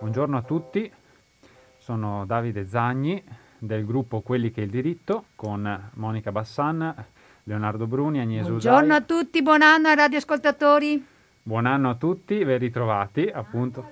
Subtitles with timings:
[0.00, 0.90] Buongiorno a tutti,
[1.76, 3.22] sono Davide Zagni
[3.58, 6.94] del gruppo Quelli che il diritto con Monica Bassan,
[7.42, 8.96] Leonardo Bruni, Agnese Buongiorno Usai.
[8.96, 11.04] a tutti, buon anno ai radioascoltatori.
[11.42, 13.84] Buon anno a tutti, ben ritrovati appunto.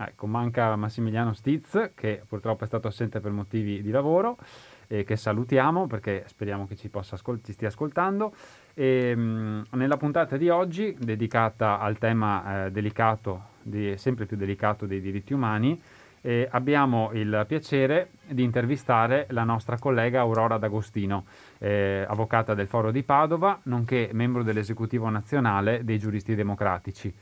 [0.00, 4.38] Ecco, manca Massimiliano Stiz che purtroppo è stato assente per motivi di lavoro
[4.86, 8.32] e che salutiamo perché speriamo che ci, possa ascol- ci stia ascoltando.
[8.74, 14.86] E, mh, nella puntata di oggi, dedicata al tema eh, delicato, di, sempre più delicato
[14.86, 15.80] dei diritti umani,
[16.20, 21.24] eh, abbiamo il piacere di intervistare la nostra collega Aurora D'Agostino,
[21.58, 27.12] eh, avvocata del Foro di Padova, nonché membro dell'esecutivo nazionale dei giuristi democratici,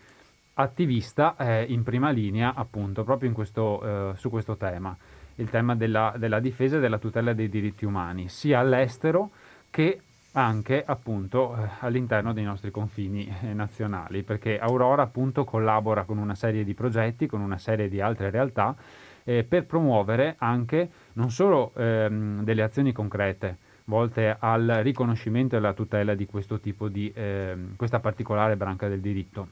[0.54, 4.96] attivista eh, in prima linea appunto proprio questo, eh, su questo tema,
[5.36, 9.30] il tema della, della difesa e della tutela dei diritti umani, sia all'estero
[9.70, 10.00] che
[10.38, 16.34] anche appunto eh, all'interno dei nostri confini eh, nazionali, perché Aurora appunto collabora con una
[16.34, 18.76] serie di progetti, con una serie di altre realtà
[19.24, 25.72] eh, per promuovere anche non solo ehm, delle azioni concrete volte al riconoscimento e alla
[25.72, 29.48] tutela di questo tipo di ehm, questa particolare branca del diritto,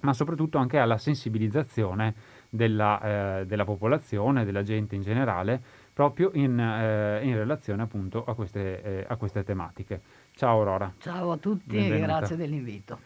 [0.00, 2.14] ma soprattutto anche alla sensibilizzazione
[2.48, 5.60] della, eh, della popolazione, della gente in generale,
[5.98, 10.00] proprio in, eh, in relazione appunto a queste, eh, a queste, tematiche.
[10.30, 10.94] Ciao Aurora.
[10.98, 11.96] Ciao a tutti Benvenuta.
[11.96, 13.00] e grazie dell'invito.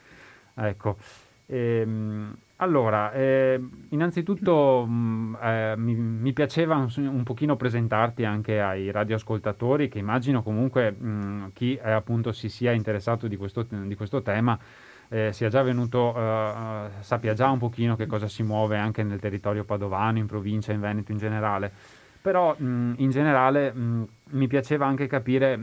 [0.52, 0.98] Ecco,
[1.46, 8.90] ehm, allora, eh, innanzitutto mh, eh, mi, mi, piaceva un, un, pochino presentarti anche ai
[8.90, 14.58] radioascoltatori che immagino comunque mh, chi appunto si sia interessato di questo, di questo tema
[15.08, 19.18] eh, sia già venuto, eh, sappia già un pochino che cosa si muove anche nel
[19.18, 22.00] territorio padovano, in provincia, in Veneto in generale.
[22.22, 25.58] Però mh, in generale mh, mi piaceva anche capire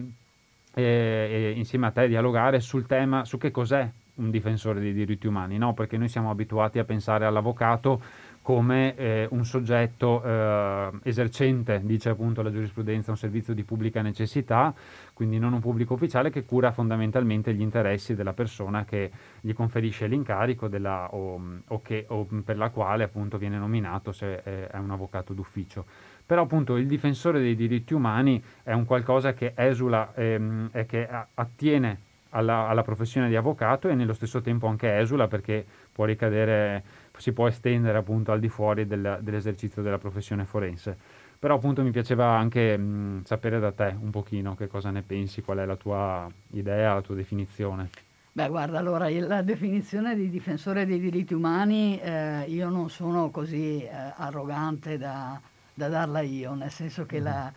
[0.73, 5.27] e, e insieme a te dialogare sul tema, su che cos'è un difensore dei diritti
[5.27, 5.73] umani, no?
[5.73, 12.41] perché noi siamo abituati a pensare all'avvocato come eh, un soggetto eh, esercente, dice appunto
[12.41, 14.73] la giurisprudenza, un servizio di pubblica necessità,
[15.13, 20.08] quindi non un pubblico ufficiale che cura fondamentalmente gli interessi della persona che gli conferisce
[20.08, 24.77] l'incarico della, o, o, che, o, per la quale appunto viene nominato se è, è
[24.77, 25.86] un avvocato d'ufficio.
[26.29, 31.09] Però appunto il difensore dei diritti umani è un qualcosa che esula ehm, e che
[31.33, 36.83] attiene alla, alla, professione di avvocato e nello stesso tempo anche esula perché può ricadere,
[37.17, 40.95] si può estendere appunto al di fuori del, dell'esercizio della professione forense.
[41.39, 45.41] Però appunto mi piaceva anche mh, sapere da te un pochino che cosa ne pensi,
[45.41, 47.89] qual è la tua idea, la tua definizione.
[48.33, 53.81] Beh, guarda, allora la definizione di difensore dei diritti umani, eh, io non sono così
[53.81, 55.41] eh, arrogante da,
[55.79, 57.51] da darla io, nel senso che la,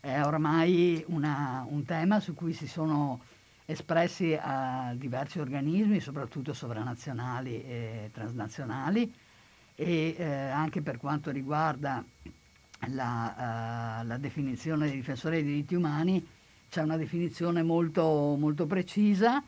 [0.00, 3.20] è ormai una, un tema su cui si sono
[3.66, 9.12] espressi a diversi organismi, soprattutto sovranazionali e transnazionali,
[9.74, 12.02] e eh, anche per quanto riguarda
[12.88, 16.26] la, uh, la, definizione di difensore dei diritti umani,
[16.70, 19.42] c'è una definizione molto, molto precisa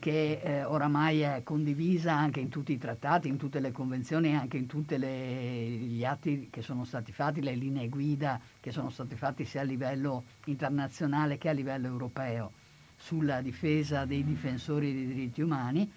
[0.00, 4.56] che eh, oramai è condivisa anche in tutti i trattati, in tutte le convenzioni, anche
[4.56, 9.44] in tutti gli atti che sono stati fatti, le linee guida che sono stati fatti
[9.44, 12.50] sia a livello internazionale che a livello europeo
[12.96, 15.88] sulla difesa dei difensori dei diritti umani.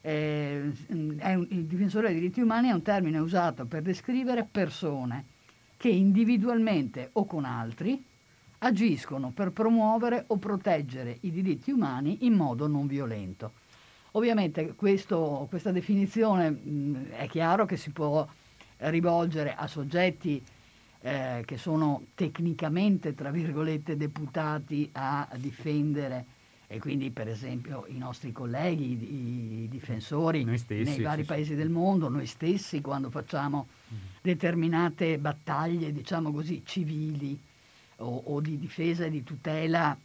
[0.00, 5.26] Eh, un, il difensore dei diritti umani è un termine usato per descrivere persone
[5.76, 8.02] che individualmente o con altri
[8.64, 13.52] agiscono per promuovere o proteggere i diritti umani in modo non violento.
[14.12, 18.26] Ovviamente questo, questa definizione mh, è chiaro che si può
[18.76, 20.42] rivolgere a soggetti
[21.00, 26.24] eh, che sono tecnicamente, tra virgolette, deputati a difendere
[26.66, 31.50] e quindi per esempio i nostri colleghi, i, i difensori stessi, nei vari sì, paesi
[31.50, 31.56] sì.
[31.56, 33.96] del mondo, noi stessi quando facciamo mm.
[34.22, 37.38] determinate battaglie, diciamo così, civili,
[37.98, 39.96] o, o di difesa e di tutela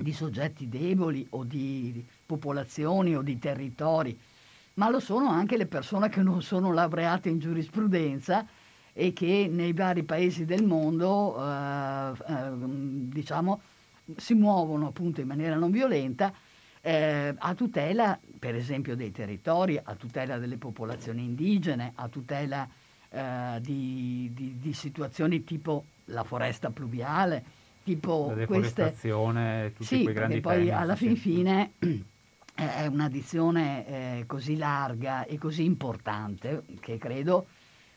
[0.00, 4.16] di soggetti deboli o di popolazioni o di territori,
[4.74, 8.46] ma lo sono anche le persone che non sono laureate in giurisprudenza
[8.92, 13.60] e che nei vari paesi del mondo eh, eh, diciamo,
[14.16, 16.32] si muovono appunto in maniera non violenta
[16.80, 22.68] eh, a tutela per esempio dei territori, a tutela delle popolazioni indigene, a tutela
[23.10, 27.44] eh, di, di, di situazioni tipo la foresta pluviale,
[27.84, 28.94] tipo la queste...
[29.72, 31.72] tutti sì, quei grandi poi temi, alla sì, fin fine
[32.54, 37.46] è una dizione eh, così larga e così importante che credo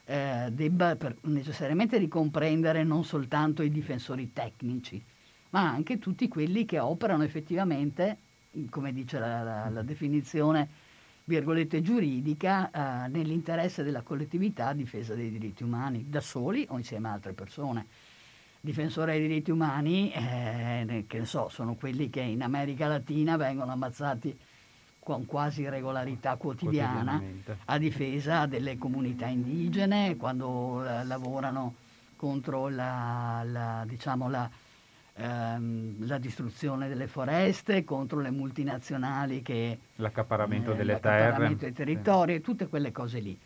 [0.05, 5.03] eh, debba per, necessariamente ricomprendere non soltanto i difensori tecnici,
[5.51, 8.17] ma anche tutti quelli che operano effettivamente,
[8.69, 10.67] come dice la, la, la definizione
[11.23, 17.07] virgolette giuridica eh, nell'interesse della collettività a difesa dei diritti umani, da soli o insieme
[17.07, 17.87] a altre persone.
[18.63, 23.71] Difensori dei diritti umani, eh, che ne so, sono quelli che in America Latina vengono
[23.71, 24.37] ammazzati
[24.99, 27.19] con quasi regolarità quotidiana
[27.65, 31.73] a difesa delle comunità indigene, quando eh, lavorano
[32.15, 34.47] contro la, la, diciamo la,
[35.15, 39.79] ehm, la, distruzione delle foreste, contro le multinazionali che...
[39.95, 41.73] L'accaparamento eh, delle l'accaparamento terre.
[41.73, 42.41] dei territori, sì.
[42.41, 43.39] tutte quelle cose lì.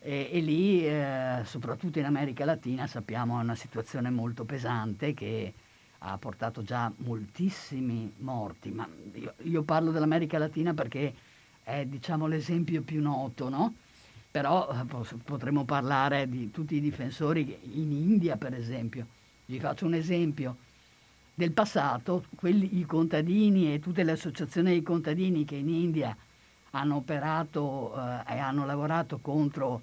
[0.00, 5.52] E, e lì, eh, soprattutto in America Latina, sappiamo è una situazione molto pesante che
[5.98, 11.12] ha portato già moltissimi morti, ma io, io parlo dell'America Latina perché
[11.62, 13.74] è diciamo, l'esempio più noto, no?
[14.30, 19.06] però eh, potremmo parlare di tutti i difensori in India, per esempio.
[19.46, 20.56] Vi faccio un esempio.
[21.34, 26.16] Del passato, quelli, i contadini e tutte le associazioni dei contadini che in India
[26.70, 29.82] hanno operato eh, e hanno lavorato contro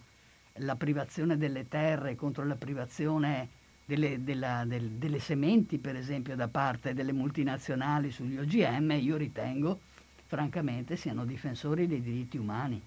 [0.59, 3.49] la privazione delle terre, contro la privazione
[3.85, 9.79] delle, della, del, delle sementi, per esempio, da parte delle multinazionali sugli OGM, io ritengo,
[10.25, 12.81] francamente, siano difensori dei diritti umani.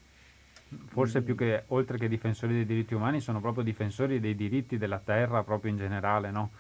[0.87, 4.99] Forse più che, oltre che difensori dei diritti umani, sono proprio difensori dei diritti della
[4.99, 6.51] terra, proprio in generale, no?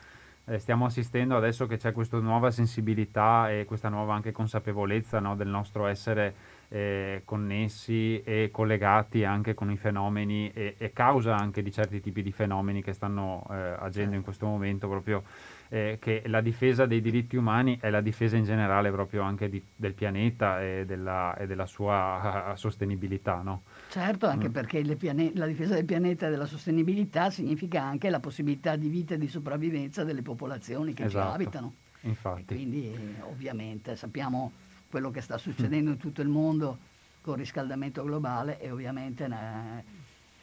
[0.48, 5.36] eh, stiamo assistendo adesso che c'è questa nuova sensibilità e questa nuova anche consapevolezza no,
[5.36, 6.34] del nostro essere
[6.68, 12.22] eh, connessi e collegati anche con i fenomeni e, e, causa anche di certi tipi
[12.22, 15.22] di fenomeni che stanno eh, agendo in questo momento proprio
[15.70, 19.62] eh, che la difesa dei diritti umani è la difesa in generale proprio anche di,
[19.74, 23.40] del pianeta e della, e della sua sostenibilità.
[23.42, 23.62] No?
[23.88, 24.52] Certo, anche mm.
[24.52, 29.14] perché piane- la difesa del pianeta e della sostenibilità significa anche la possibilità di vita
[29.14, 31.28] e di sopravvivenza delle popolazioni che esatto.
[31.28, 31.74] ci abitano.
[32.02, 32.42] Infatti.
[32.42, 34.52] E quindi ovviamente sappiamo
[34.90, 36.78] quello che sta succedendo in tutto il mondo
[37.20, 39.84] con il riscaldamento globale e ovviamente eh,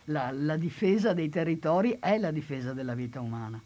[0.05, 3.61] la, la difesa dei territori è la difesa della vita umana.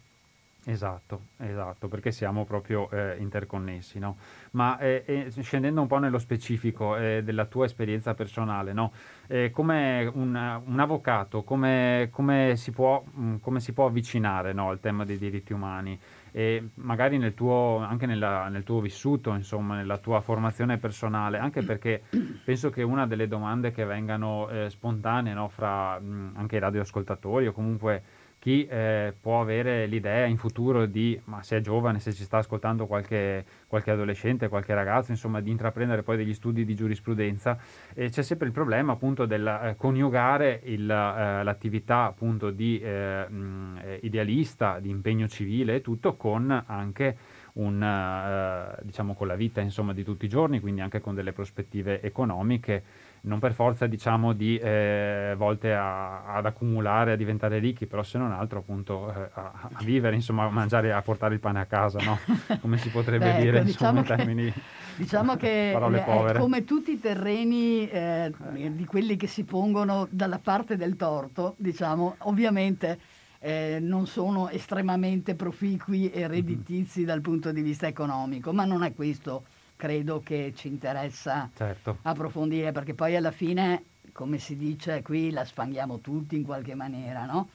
[0.64, 4.18] Esatto, esatto, perché siamo proprio eh, interconnessi, no?
[4.52, 8.92] Ma eh, eh, scendendo un po' nello specifico eh, della tua esperienza personale, no?
[9.26, 14.52] Eh, come un, un, avvocato, come, come, si può, mh, mm, come, si può, avvicinare
[14.52, 15.98] no, al tema dei diritti umani?
[16.32, 21.62] E magari nel tuo, anche nella, nel tuo vissuto, insomma, nella tua formazione personale, anche
[21.62, 22.02] perché
[22.44, 26.60] penso che una delle domande che vengano eh, spontanee no, fra mh, mm, anche i
[26.60, 28.02] radioascoltatori o comunque
[28.40, 32.38] chi eh, può avere l'idea in futuro di, ma se è giovane, se ci sta
[32.38, 37.58] ascoltando qualche, qualche adolescente, qualche ragazzo, insomma, di intraprendere poi degli studi di giurisprudenza,
[37.92, 43.28] eh, c'è sempre il problema appunto del eh, coniugare il, eh, l'attività appunto di eh,
[43.28, 47.16] mh, idealista, di impegno civile e tutto con anche
[47.54, 51.32] un, eh, diciamo con la vita insomma, di tutti i giorni, quindi anche con delle
[51.32, 52.82] prospettive economiche
[53.22, 58.18] non per forza diciamo di eh, volte a, ad accumulare, a diventare ricchi, però se
[58.18, 61.66] non altro appunto eh, a, a, vivere, insomma a mangiare, a portare il pane a
[61.66, 62.18] casa, no?
[62.60, 64.54] come si potrebbe Beh, dire ecco, diciamo insomma, che, in termini
[64.96, 66.38] diciamo che parole povere.
[66.38, 72.16] come tutti i terreni eh, di quelli che si pongono dalla parte del torto, diciamo,
[72.20, 72.98] ovviamente
[73.40, 77.08] eh, non sono estremamente proficui e redditizi mm-hmm.
[77.08, 79.44] dal punto di vista economico, ma non è questo
[79.80, 81.96] credo che ci interessa certo.
[82.02, 87.24] approfondire, perché poi alla fine, come si dice qui, la sfanghiamo tutti in qualche maniera,
[87.24, 87.48] no?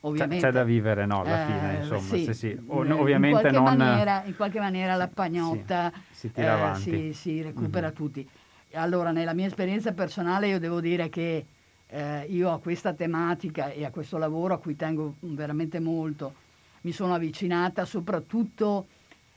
[0.00, 2.60] Ovviamente, c'è, da vivere, no, alla eh, fine, insomma, sì, sì, sì.
[2.66, 3.64] O, in ovviamente non...
[3.64, 6.80] Maniera, in qualche maniera la pagnotta si, tira eh, avanti.
[6.80, 7.96] Si, si recupera mm-hmm.
[7.96, 8.28] tutti.
[8.74, 11.46] Allora, nella mia esperienza personale io devo dire che
[11.86, 16.34] eh, io a questa tematica e a questo lavoro a cui tengo veramente molto
[16.82, 18.86] mi sono avvicinata soprattutto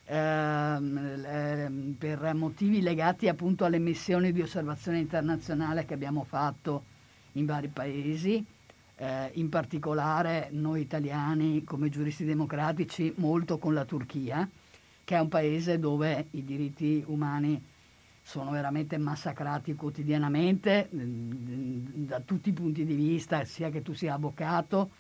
[0.05, 6.83] Ehm, ehm, per motivi legati appunto alle missioni di osservazione internazionale che abbiamo fatto
[7.33, 8.45] in vari paesi,
[8.97, 14.47] eh, in particolare noi italiani come giuristi democratici molto con la Turchia,
[15.05, 17.61] che è un paese dove i diritti umani
[18.21, 24.15] sono veramente massacrati quotidianamente mm, da tutti i punti di vista, sia che tu sia
[24.15, 24.91] avvocato,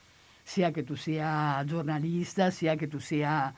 [0.41, 3.53] sia che tu sia giornalista, sia che tu sia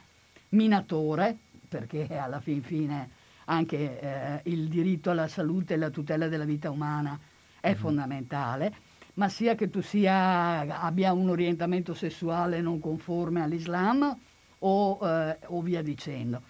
[0.56, 3.10] minatore, perché alla fin fine
[3.46, 7.20] anche eh, il diritto alla salute e la tutela della vita umana
[7.60, 7.78] è mm-hmm.
[7.78, 8.74] fondamentale,
[9.16, 14.18] ma sia che tu sia, abbia un orientamento sessuale non conforme all'Islam
[14.60, 16.42] o, eh, o via dicendo.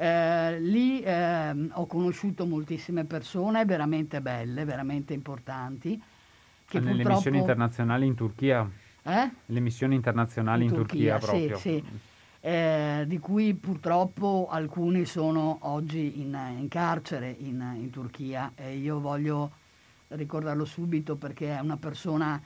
[0.00, 6.00] Eh, lì ehm, ho conosciuto moltissime persone veramente belle, veramente importanti.
[6.68, 7.16] Che Nelle purtroppo...
[7.16, 8.70] missioni internazionali in Turchia?
[9.02, 9.30] Eh?
[9.46, 11.56] Le missioni internazionali in, in Turchia, Turchia, proprio.
[11.56, 12.16] Sì, sì
[12.48, 18.52] eh, di cui purtroppo alcuni sono oggi in, in carcere in, in, Turchia.
[18.54, 19.50] E io voglio
[20.08, 22.42] ricordarlo subito perché è una persona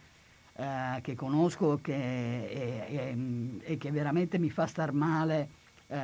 [0.54, 3.16] eh, che conosco che, e, e,
[3.60, 5.48] e, che veramente mi fa star male,
[5.86, 6.00] eh,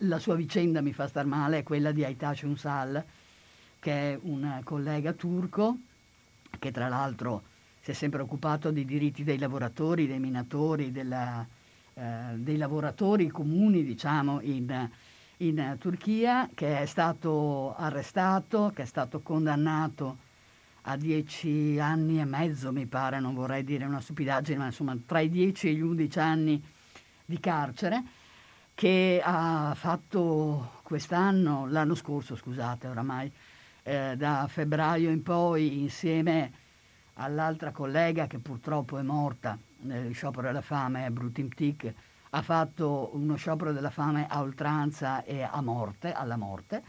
[0.00, 3.02] la sua vicenda mi fa star male, è quella di Aytaç Unsal,
[3.78, 5.78] che è un collega turco
[6.58, 7.44] che tra l'altro
[7.80, 11.46] si è sempre occupato dei diritti dei lavoratori, dei minatori, della,
[12.36, 14.88] dei lavoratori comuni, diciamo, in,
[15.38, 20.18] in Turchia, che è stato arrestato, che è stato condannato
[20.82, 25.20] a dieci anni e mezzo, mi pare, non vorrei dire una stupidaggine, ma insomma tra
[25.20, 26.62] i dieci e gli undici anni
[27.24, 28.02] di carcere,
[28.74, 33.30] che ha fatto quest'anno, l'anno scorso, scusate, oramai,
[33.82, 36.52] eh, da febbraio in poi, insieme
[37.18, 41.92] all'altra collega che purtroppo è morta nel sciopero della fame, Brutim Tik,
[42.30, 46.82] ha fatto uno sciopero della fame a oltranza e a morte, alla morte.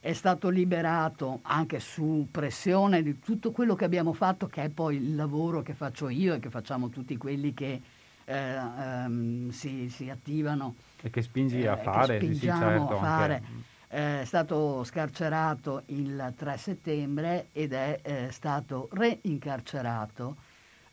[0.00, 4.96] È stato liberato anche su pressione di tutto quello che abbiamo fatto, che è poi
[4.96, 7.80] il lavoro che faccio io e che facciamo tutti quelli che
[8.24, 10.74] eh, ehm, si, si, attivano.
[11.00, 13.34] E che spingi a eh, fare, sì, sì, certo, a fare.
[13.34, 20.36] Anche è stato scarcerato il 3 settembre ed è eh, stato reincarcerato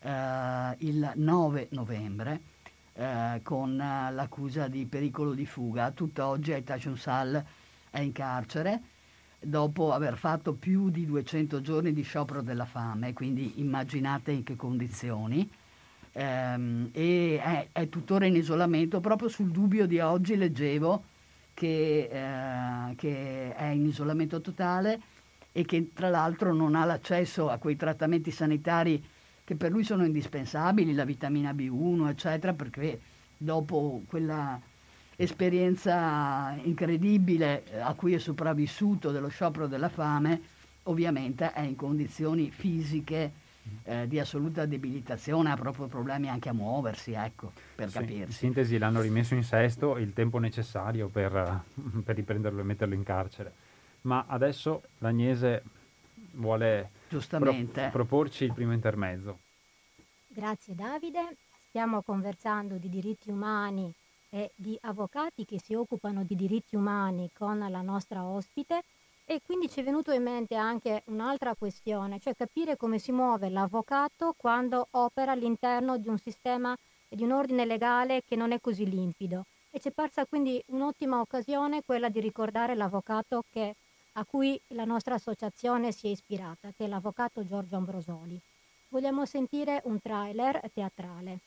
[0.02, 2.42] eh, il 9 novembre
[2.96, 5.92] eh, con l'accusa di pericolo di fuga.
[5.92, 7.42] Tutt'oggi Aitacion Sal
[7.90, 8.82] è in carcere
[9.40, 14.58] dopo aver fatto più di 200 giorni di sciopero della fame, quindi immaginate in che
[14.58, 15.50] condizioni.
[16.12, 19.00] Ehm, e è, è tuttora in isolamento.
[19.00, 21.04] Proprio sul dubbio di oggi leggevo
[21.60, 25.02] che, eh, che è in isolamento totale
[25.52, 29.04] e che tra l'altro non ha l'accesso a quei trattamenti sanitari
[29.44, 32.98] che per lui sono indispensabili, la vitamina B1, eccetera, perché
[33.36, 34.58] dopo quella
[35.18, 40.42] esperienza incredibile a cui è sopravvissuto dello sciopero della fame,
[40.84, 43.34] ovviamente è in condizioni fisiche
[43.84, 48.24] eh, di assoluta debilitazione, ha proprio problemi anche a muoversi, ecco, per sì, capirsi.
[48.24, 51.64] In sintesi l'hanno rimesso in sesto il tempo necessario per,
[52.04, 53.54] per riprenderlo e metterlo in carcere.
[54.02, 55.64] Ma adesso l'Agnese
[56.34, 56.92] vuole
[57.30, 57.56] pro-
[57.92, 59.40] proporci il primo intermezzo.
[60.28, 61.36] Grazie Davide,
[61.68, 63.94] stiamo conversando di diritti umani
[64.30, 68.84] e di avvocati che si occupano di diritti umani con la nostra ospite
[69.32, 73.50] e quindi ci è venuto in mente anche un'altra questione, cioè capire come si muove
[73.50, 76.76] l'avvocato quando opera all'interno di un sistema
[77.08, 79.46] e di un ordine legale che non è così limpido.
[79.70, 83.76] E ci è parsa quindi un'ottima occasione quella di ricordare l'avvocato che,
[84.14, 88.42] a cui la nostra associazione si è ispirata, che è l'avvocato Giorgio Ambrosoli.
[88.88, 91.38] Vogliamo sentire un trailer teatrale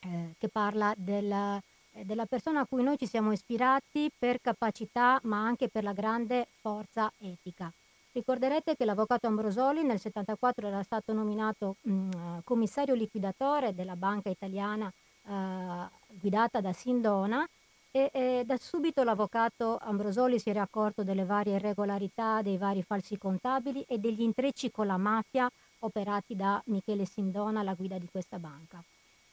[0.00, 1.62] eh, che parla del
[2.02, 6.48] della persona a cui noi ci siamo ispirati per capacità ma anche per la grande
[6.60, 7.72] forza etica.
[8.12, 14.28] Ricorderete che l'avvocato Ambrosoli nel 1974 era stato nominato mh, mm, commissario liquidatore della banca
[14.30, 14.92] italiana
[15.26, 15.88] eh,
[16.20, 17.46] guidata da Sindona
[17.90, 23.18] e, e, da subito l'avvocato Ambrosoli si era accorto delle varie irregolarità, dei vari falsi
[23.18, 28.38] contabili e degli intrecci con la mafia operati da Michele Sindona alla guida di questa
[28.38, 28.82] banca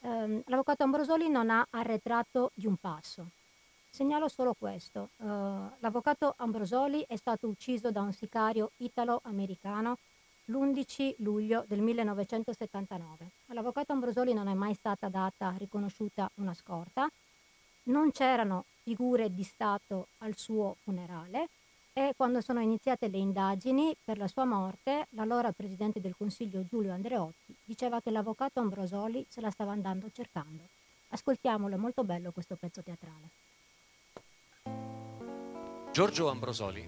[0.02, 3.28] ehm, l'avvocato Ambrosoli non ha arretrato di un passo.
[3.90, 5.10] Segnalo solo questo.
[5.18, 5.26] Uh,
[5.80, 9.98] l'avvocato Ambrosoli è stato ucciso da un sicario italo-americano
[10.46, 13.32] l'11 luglio del 1979.
[13.48, 17.10] All'avvocato Ambrosoli non è mai stata data, riconosciuta una scorta,
[17.84, 21.50] non c'erano figure di Stato al suo funerale
[21.94, 26.94] e quando sono iniziate le indagini per la sua morte, l'allora Presidente del Consiglio Giulio
[26.94, 30.64] Andreotti diceva che l'avvocato Ambrosoli se la stava andando cercando.
[31.10, 33.30] Ascoltiamolo, è molto bello questo pezzo teatrale.
[35.92, 36.88] Giorgio Ambrosoli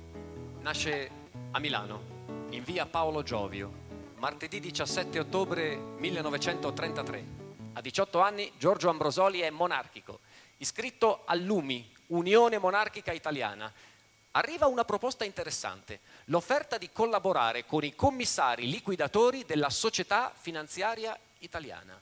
[0.62, 1.12] nasce
[1.52, 3.82] a Milano, in via Paolo Giovio,
[4.16, 7.42] martedì 17 ottobre 1933.
[7.74, 10.20] A 18 anni Giorgio Ambrosoli è monarchico,
[10.58, 13.70] iscritto all'UMI, Unione Monarchica Italiana,
[14.36, 22.00] arriva una proposta interessante, l'offerta di collaborare con i commissari liquidatori della società finanziaria italiana.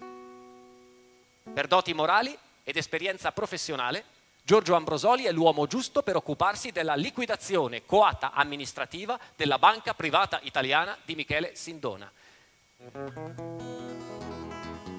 [1.53, 7.85] Per doti morali ed esperienza professionale, Giorgio Ambrosoli è l'uomo giusto per occuparsi della liquidazione
[7.85, 12.11] coata amministrativa della banca privata italiana di Michele Sindona.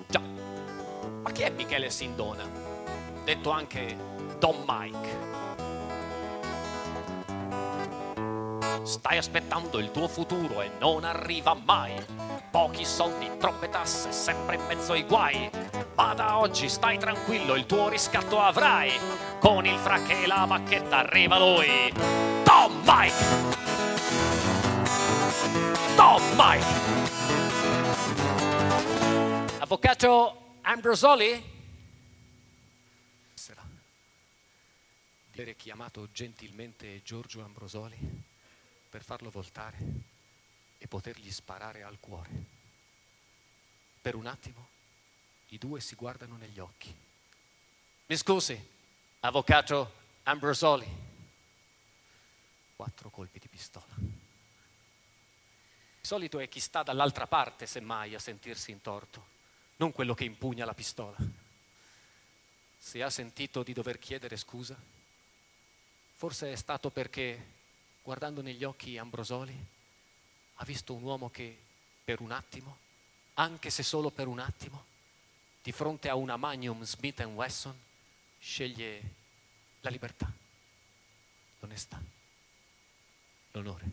[0.07, 2.47] Già, ma chi è Michele Sindona?
[3.25, 3.97] Detto anche
[4.39, 5.42] Don Mike.
[8.85, 11.95] Stai aspettando il tuo futuro e non arriva mai.
[12.51, 15.49] Pochi soldi, troppe tasse, sempre in mezzo ai guai.
[15.95, 18.91] Ma da oggi stai tranquillo, il tuo riscatto avrai.
[19.39, 21.93] Con il frac e la bacchetta arriva lui.
[22.43, 23.61] Tom Mike!
[25.95, 26.61] Tom mai.
[29.61, 31.51] Avvocato Ambrosoli?
[33.35, 33.63] Sarà
[35.31, 38.31] di aver chiamato gentilmente Giorgio Ambrosoli
[38.93, 39.79] per farlo voltare
[40.77, 42.31] e potergli sparare al cuore.
[44.03, 44.69] Per un attimo
[45.49, 46.95] i due si guardano negli occhi.
[48.05, 48.69] Mi scusi,
[49.21, 49.95] avvocato
[50.25, 50.87] Ambrosoli.
[52.77, 53.95] Quattro colpi di pistola.
[53.97, 54.07] Di
[56.03, 59.27] solito è chi sta dall'altra parte, semmai, a sentirsi in torto,
[59.77, 61.17] non quello che impugna la pistola.
[62.77, 64.79] Se ha sentito di dover chiedere scusa,
[66.13, 67.52] forse è stato perché,
[68.03, 69.67] guardando negli occhi Ambrosoli,
[70.57, 71.57] ha visto un uomo che,
[72.05, 72.79] per un attimo,
[73.35, 74.85] anche se solo per un attimo,
[75.63, 77.79] di fronte a una Magnum Smith Wesson,
[78.39, 79.03] sceglie
[79.81, 80.31] la libertà,
[81.61, 82.01] l'onestà,
[83.53, 83.85] l'onore,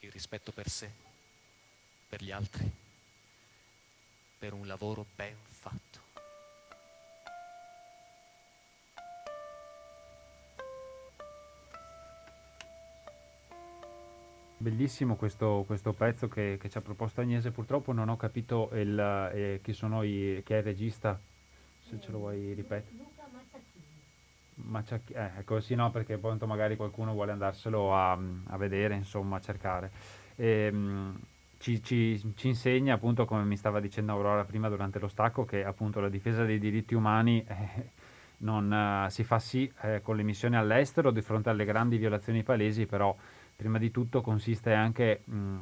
[0.00, 0.90] il rispetto per sé,
[2.08, 2.68] per gli altri,
[4.38, 5.87] per un lavoro ben fatto.
[14.60, 18.98] Bellissimo questo, questo pezzo che, che, ci ha proposto Agnese, purtroppo non ho capito il,
[19.32, 21.18] eh, chi, sono i, chi è il regista,
[21.78, 22.96] se ce lo vuoi ripetere.
[22.96, 23.28] Luca
[24.54, 25.16] Macciacchini.
[25.16, 29.40] Eh, ecco sì no perché poi magari qualcuno vuole andarselo a, a vedere, insomma a
[29.40, 29.92] cercare.
[30.34, 31.20] E, ehm,
[31.58, 35.64] ci, ci, ci, insegna appunto come mi stava dicendo Aurora prima durante lo stacco che
[35.64, 37.90] appunto la difesa dei diritti umani eh,
[38.38, 42.44] non uh, si fa sì eh, con le missioni all'estero di fronte alle grandi violazioni
[42.44, 43.16] palesi però
[43.58, 45.56] prima di tutto consiste anche, mh,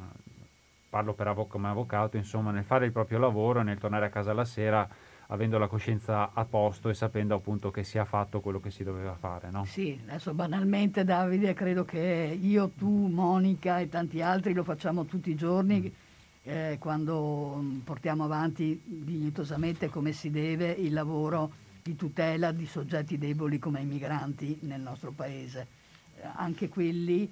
[0.87, 4.09] parlo per avo- come avvocato, insomma, nel fare il proprio lavoro e nel tornare a
[4.09, 4.87] casa la sera
[5.29, 8.83] avendo la coscienza a posto e sapendo appunto che si è fatto quello che si
[8.83, 9.49] doveva fare.
[9.49, 9.65] No?
[9.65, 15.31] Sì, adesso banalmente Davide, credo che io, tu, Monica e tanti altri lo facciamo tutti
[15.31, 15.79] i giorni.
[15.81, 16.49] Mm.
[16.49, 21.51] Eh, quando portiamo avanti dignitosamente come si deve il lavoro
[21.81, 25.67] di tutela di soggetti deboli come i migranti nel nostro paese.
[26.15, 27.29] Eh, anche quelli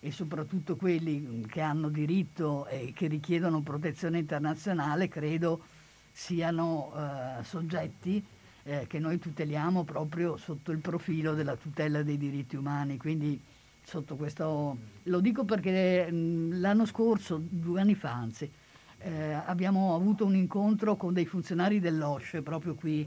[0.00, 5.60] e soprattutto quelli che hanno diritto e che richiedono protezione internazionale, credo
[6.12, 8.24] siano eh, soggetti
[8.64, 12.96] eh, che noi tuteliamo proprio sotto il profilo della tutela dei diritti umani.
[12.96, 13.40] Quindi
[13.82, 18.50] sotto questo lo dico perché mh, l'anno scorso, due anni fa anzi,
[18.98, 23.06] eh, abbiamo avuto un incontro con dei funzionari dell'OSCE proprio qui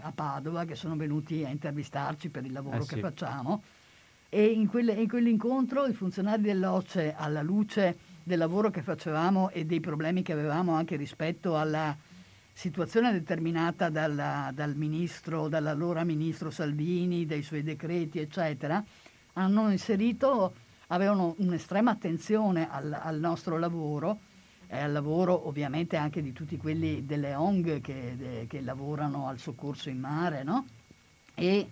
[0.00, 2.94] a Padova che sono venuti a intervistarci per il lavoro eh sì.
[2.94, 3.62] che facciamo
[4.34, 9.66] e in, quelle, in quell'incontro i funzionari dell'OCE, alla luce del lavoro che facevamo e
[9.66, 11.94] dei problemi che avevamo anche rispetto alla
[12.50, 18.82] situazione determinata dalla, dal ministro, dall'allora ministro Salvini, dei suoi decreti, eccetera,
[19.34, 20.54] hanno inserito,
[20.86, 24.20] avevano un'estrema attenzione al, al nostro lavoro
[24.66, 29.38] e al lavoro ovviamente anche di tutti quelli delle ONG che, de, che lavorano al
[29.38, 30.64] soccorso in mare, no?
[31.34, 31.68] E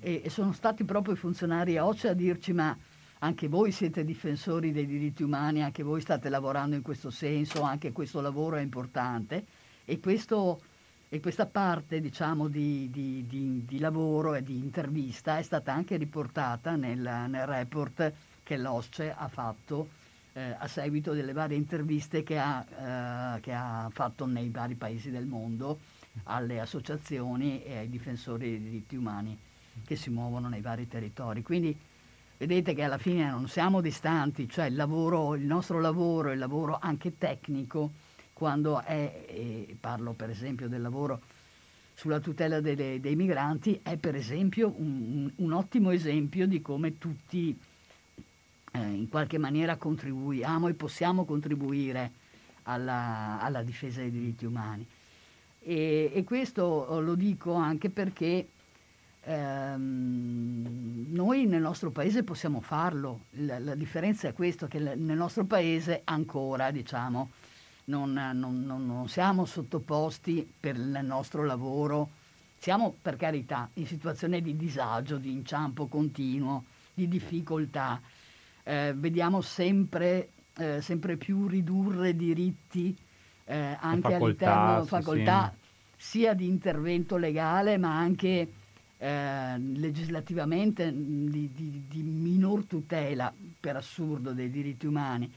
[0.00, 2.76] e, sono stati proprio i funzionari OCE a dirci ma
[3.20, 7.92] anche voi siete difensori dei diritti umani, anche voi state lavorando in questo senso, anche
[7.92, 9.44] questo lavoro è importante
[9.84, 10.60] e, questo,
[11.08, 15.96] e questa parte diciamo, di, di, di, di, lavoro e di intervista è stata anche
[15.96, 19.88] riportata nel, nel report che l'OSCE ha fatto
[20.34, 25.10] eh, a seguito delle varie interviste che ha, eh, che ha fatto nei vari paesi
[25.10, 25.80] del mondo
[26.24, 29.36] alle associazioni e ai difensori dei diritti umani
[29.84, 31.42] che si muovono nei vari territori.
[31.42, 31.76] Quindi
[32.38, 36.78] vedete che alla fine non siamo distanti, cioè il, lavoro, il nostro lavoro, il lavoro
[36.80, 37.92] anche tecnico,
[38.32, 41.20] quando è, parlo per esempio del lavoro
[41.94, 47.58] sulla tutela delle, dei migranti, è per esempio un, un ottimo esempio di come tutti
[48.72, 52.12] eh, in qualche maniera contribuiamo e possiamo contribuire
[52.64, 54.86] alla, alla difesa dei diritti umani.
[55.60, 58.48] E, e, questo lo dico anche perché
[59.26, 65.44] ehm, noi nel nostro paese possiamo farlo, la, la, differenza è questo, che nel nostro
[65.44, 67.30] paese ancora diciamo,
[67.84, 72.10] non, non, non, non siamo sottoposti per il nostro lavoro,
[72.58, 78.00] siamo per carità in situazione di disagio, di inciampo continuo, di difficoltà,
[78.62, 82.96] eh, vediamo sempre, eh, sempre, più ridurre diritti
[83.44, 85.54] eh, anche facoltà, all'interno facoltà
[85.96, 86.18] sì.
[86.18, 88.48] sia di intervento legale ma anche
[88.98, 95.30] eh, legislativamente di, di, di, minor tutela, per assurdo, dei diritti umani,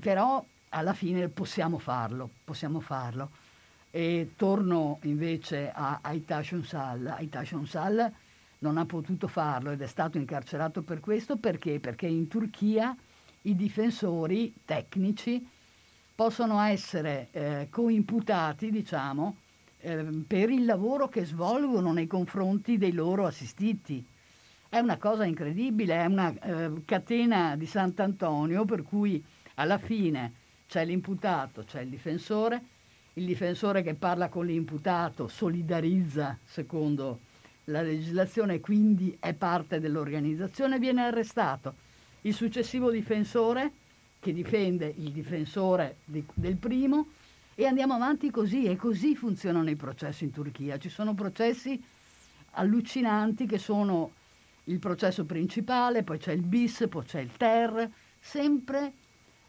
[0.00, 3.30] però alla fine possiamo farlo, possiamo farlo.
[3.90, 7.06] E torno invece a Aitash Sal.
[7.06, 8.12] Aitash Sal
[8.58, 11.78] non ha potuto farlo ed è stato incarcerato per questo perché?
[11.80, 12.94] Perché in Turchia
[13.42, 15.46] i difensori tecnici
[16.14, 19.36] possono essere eh, coimputati, diciamo,
[19.86, 24.04] eh, per il lavoro che svolgono nei confronti dei loro assistiti.
[24.68, 29.22] È una cosa incredibile, è una eh, catena di Sant'Antonio per cui
[29.54, 30.32] alla fine
[30.66, 32.60] c'è l'imputato, c'è il difensore,
[33.14, 37.20] il difensore che parla con l'imputato solidarizza secondo
[37.66, 41.74] la legislazione quindi è parte dell'organizzazione, viene arrestato.
[42.22, 43.70] Il successivo difensore
[44.18, 47.06] che difende il difensore di, del primo
[47.56, 50.78] e andiamo avanti così e così funzionano i processi in Turchia.
[50.78, 51.82] Ci sono processi
[52.52, 54.12] allucinanti che sono
[54.64, 57.90] il processo principale, poi c'è il bis, poi c'è il ter,
[58.20, 58.92] sempre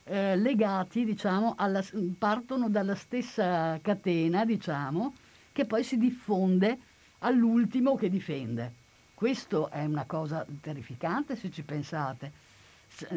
[0.06, 1.84] eh, legati, diciamo, alla,
[2.17, 5.13] partono dalla stessa catena, diciamo,
[5.52, 6.80] che poi si diffonde
[7.20, 8.74] all'ultimo che difende.
[9.13, 12.46] Questo è una cosa terrificante se ci pensate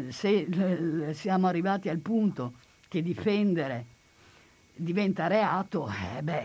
[0.09, 2.55] se siamo arrivati al punto
[2.89, 3.99] che difendere
[4.83, 6.43] diventa reato, eh beh,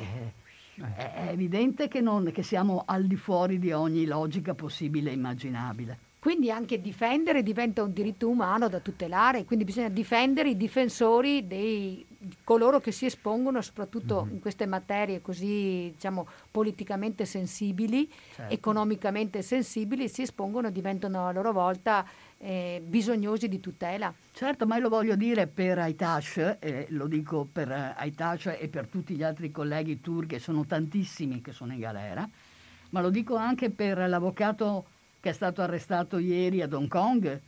[0.95, 5.99] è evidente che, non, che siamo al di fuori di ogni logica possibile e immaginabile.
[6.25, 12.03] Quindi anche difendere diventa un diritto umano da tutelare, quindi bisogna difendere i difensori dei
[12.43, 14.33] coloro che si espongono soprattutto mm-hmm.
[14.33, 18.51] in queste materie così diciamo politicamente sensibili, certo.
[18.51, 22.03] economicamente sensibili, si espongono e diventano a loro volta
[22.45, 24.13] eh, bisognosi di tutela.
[24.31, 28.85] Certo, ma io lo voglio dire per Aitash, eh, lo dico per Aitash e per
[28.85, 32.29] tutti gli altri colleghi turchi, sono tantissimi che sono in galera,
[32.89, 34.85] ma lo dico anche per l'avvocato
[35.19, 37.41] che è stato arrestato ieri ad Hong Kong,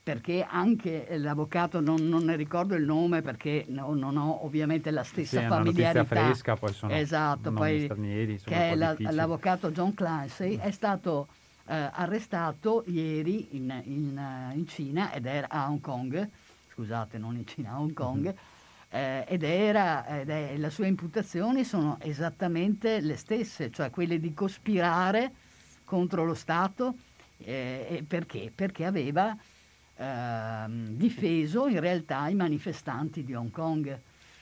[0.00, 5.02] perché anche l'avvocato, non, non ne ricordo il nome perché no, non ho ovviamente la
[5.02, 6.04] stessa sì, familiarità.
[6.04, 10.60] fresca, poi sono esatto, poi, stranieri, che è la, l'avvocato John Clancy, mm.
[10.60, 11.26] è stato
[11.66, 16.28] eh, arrestato ieri in, in, eh, in, Cina ed era a Hong Kong,
[16.72, 18.34] scusate, non in Cina, a Hong Kong, uh-huh.
[18.90, 24.34] eh, ed era, ed è, le sue imputazioni sono esattamente le stesse, cioè quelle di
[24.34, 25.32] cospirare
[25.84, 26.96] contro lo Stato.
[27.38, 28.52] Eh, perché?
[28.54, 29.36] Perché aveva
[29.96, 34.00] ehm, difeso in realtà i manifestanti di Hong Kong.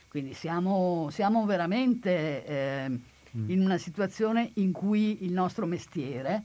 [0.08, 2.98] Quindi siamo, siamo veramente eh,
[3.30, 6.44] in una situazione in cui il nostro mestiere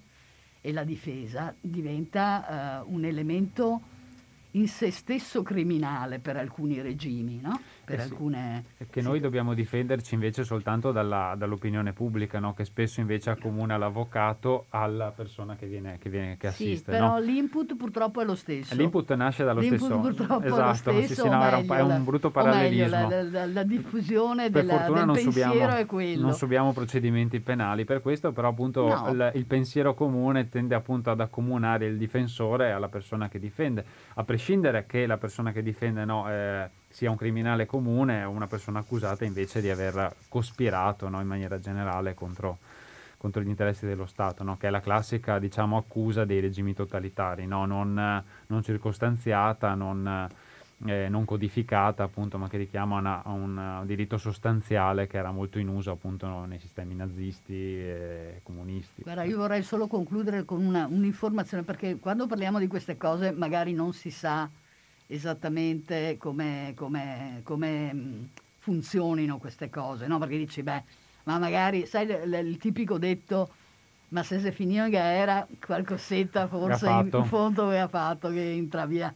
[0.67, 3.81] e la difesa diventa uh, un elemento
[4.51, 7.57] in se stesso criminale per alcuni regimi, no?
[7.87, 8.09] Per eh sì.
[8.09, 8.65] alcune...
[8.77, 9.07] E che sì.
[9.07, 12.53] noi dobbiamo difenderci invece soltanto dalla, dall'opinione pubblica, no?
[12.53, 16.91] che spesso invece accomuna l'avvocato alla persona che, viene, che, viene, che assiste.
[16.91, 17.19] Sì, però no?
[17.19, 18.75] l'input purtroppo è lo stesso.
[18.75, 19.99] L'input nasce dallo l'input stesso.
[20.01, 22.97] purtroppo esatto, è lo stesso, sì, sì, no, meglio, è un brutto parallelismo.
[22.97, 26.21] Meglio, la, la, la, diffusione per della, del non pensiero subiamo, è quello.
[26.21, 29.11] Non subiamo procedimenti penali, per questo però appunto no.
[29.11, 34.23] il, il pensiero comune tende appunto ad accomunare il difensore alla persona che difende, a
[34.25, 38.79] prescindere che la persona che difende no, eh, sia un criminale comune o una persona
[38.79, 42.57] accusata invece di aver cospirato no, in maniera generale contro,
[43.17, 44.57] contro, gli interessi dello Stato, no?
[44.57, 47.67] che è la classica diciamo, accusa dei regimi totalitari, no?
[47.67, 50.27] non, non, circostanziata, non,
[50.87, 55.59] eh, non, codificata, appunto, ma che richiama una, a un diritto sostanziale che era molto
[55.59, 59.03] in uso appunto, nei sistemi nazisti e comunisti.
[59.03, 63.73] Guarda, io vorrei solo concludere con una, un'informazione, perché quando parliamo di queste cose magari
[63.73, 64.49] non si sa
[65.07, 68.23] esattamente come, come, come mm,
[68.59, 70.19] funzionino queste cose, no?
[70.19, 70.83] Perché dici, beh,
[71.23, 73.49] ma magari, sai, l- l- il tipico detto,
[74.09, 79.13] ma se si finì che era qualcosetta forse in, fondo aveva fatto che intravia.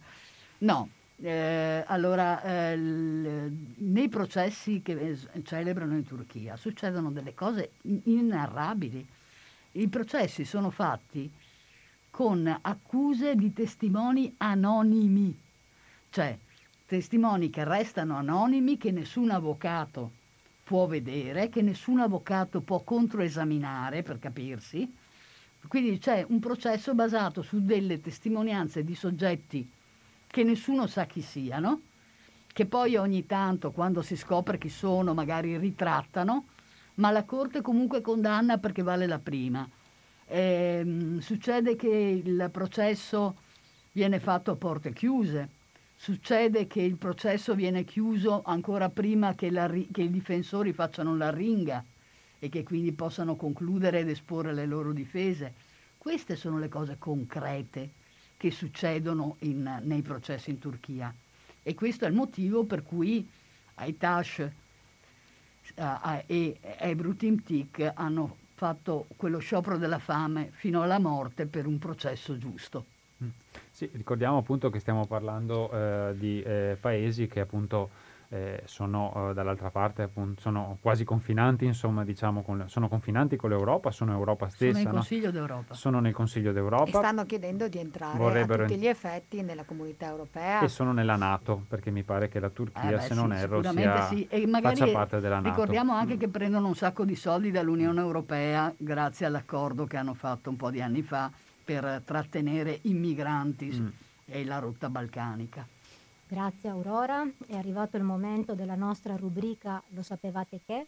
[0.58, 0.88] No,
[1.20, 7.72] eh, allora, eh, l- nei processi che celebrano in Turchia succedono delle cose
[8.04, 9.06] inarrabili.
[9.72, 11.30] I processi sono fatti
[12.10, 15.34] con accuse di testimoni anonimi
[16.12, 16.38] cioè
[16.86, 20.12] testimoni che restano anonimi, che nessun avvocato
[20.62, 24.94] può vedere, che nessun avvocato può controesaminare per capirsi.
[25.66, 29.66] Quindi c'è un processo basato su delle testimonianze di soggetti
[30.26, 31.80] che nessuno sa chi siano,
[32.52, 36.46] che poi ogni tanto, quando si scopre chi sono, magari ritrattano,
[36.96, 39.66] ma la Corte comunque condanna perché vale la prima.
[40.26, 41.88] Eh, succede che
[42.22, 43.36] il processo
[43.92, 45.60] viene fatto a porte chiuse
[46.02, 51.30] Succede che il processo viene chiuso ancora prima che, la, che i difensori facciano la
[51.30, 51.84] ringa
[52.40, 55.54] e che quindi possano concludere ed esporre le loro difese.
[55.96, 57.90] Queste sono le cose concrete
[58.36, 61.14] che succedono in, nei processi in Turchia.
[61.62, 63.24] E questo è il motivo per cui
[63.76, 64.50] Aitash
[65.76, 65.82] uh,
[66.26, 72.36] e Ebru Timtik hanno fatto quello sciopero della fame fino alla morte per un processo
[72.36, 72.86] giusto.
[73.72, 73.74] Mm.
[73.74, 77.90] Sì, ricordiamo appunto che stiamo parlando eh, di eh, paesi che appunto
[78.28, 83.50] eh, sono eh, dall'altra parte appunto, sono quasi confinanti, insomma, diciamo, con, sono confinanti con
[83.50, 84.72] l'Europa, sono Europa stessa.
[84.72, 84.92] Sono nel no?
[84.92, 85.74] Consiglio d'Europa.
[85.74, 86.84] Sono nel Consiglio d'Europa.
[86.84, 90.60] E stanno chiedendo di entrare Vorrebbero a tutti gli effetti nella comunità europea.
[90.60, 93.32] E sono nella Nato, perché mi pare che la Turchia, eh beh, se sì, non
[93.34, 94.26] erro, sia, sì.
[94.30, 95.48] e faccia parte della Nato.
[95.50, 96.18] Ricordiamo anche mm.
[96.18, 100.70] che prendono un sacco di soldi dall'Unione Europea grazie all'accordo che hanno fatto un po'
[100.70, 101.30] di anni fa
[101.64, 103.88] per trattenere i migranti mm.
[104.26, 105.66] e la rotta balcanica.
[106.26, 110.86] Grazie Aurora, è arrivato il momento della nostra rubrica Lo sapevate che?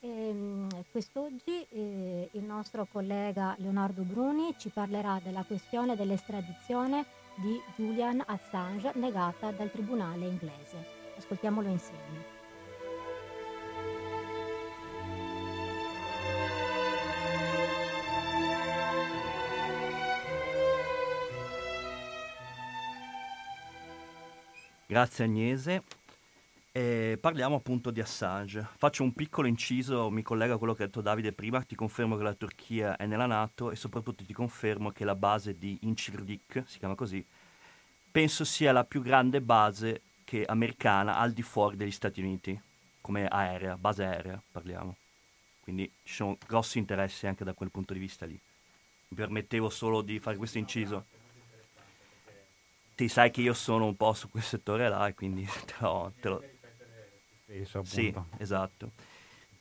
[0.00, 7.04] E, ehm, quest'oggi eh, il nostro collega Leonardo Bruni ci parlerà della questione dell'estradizione
[7.36, 10.84] di Julian Assange negata dal tribunale inglese.
[11.16, 12.29] Ascoltiamolo insieme.
[24.90, 25.84] Grazie Agnese.
[26.72, 28.66] E parliamo appunto di Assange.
[28.76, 32.16] Faccio un piccolo inciso, mi collego a quello che ha detto Davide prima, ti confermo
[32.16, 36.64] che la Turchia è nella Nato e soprattutto ti confermo che la base di Incirdik,
[36.66, 37.24] si chiama così,
[38.10, 42.60] penso sia la più grande base che, americana al di fuori degli Stati Uniti,
[43.00, 44.96] come aerea, base aerea parliamo.
[45.60, 48.36] Quindi ci sono grossi interessi anche da quel punto di vista lì.
[49.06, 51.04] Mi permettevo solo di fare questo inciso
[53.00, 56.12] ti sai che io sono un po' su quel settore là e quindi te lo...
[56.20, 56.44] Te lo...
[57.82, 58.90] Sì, esatto.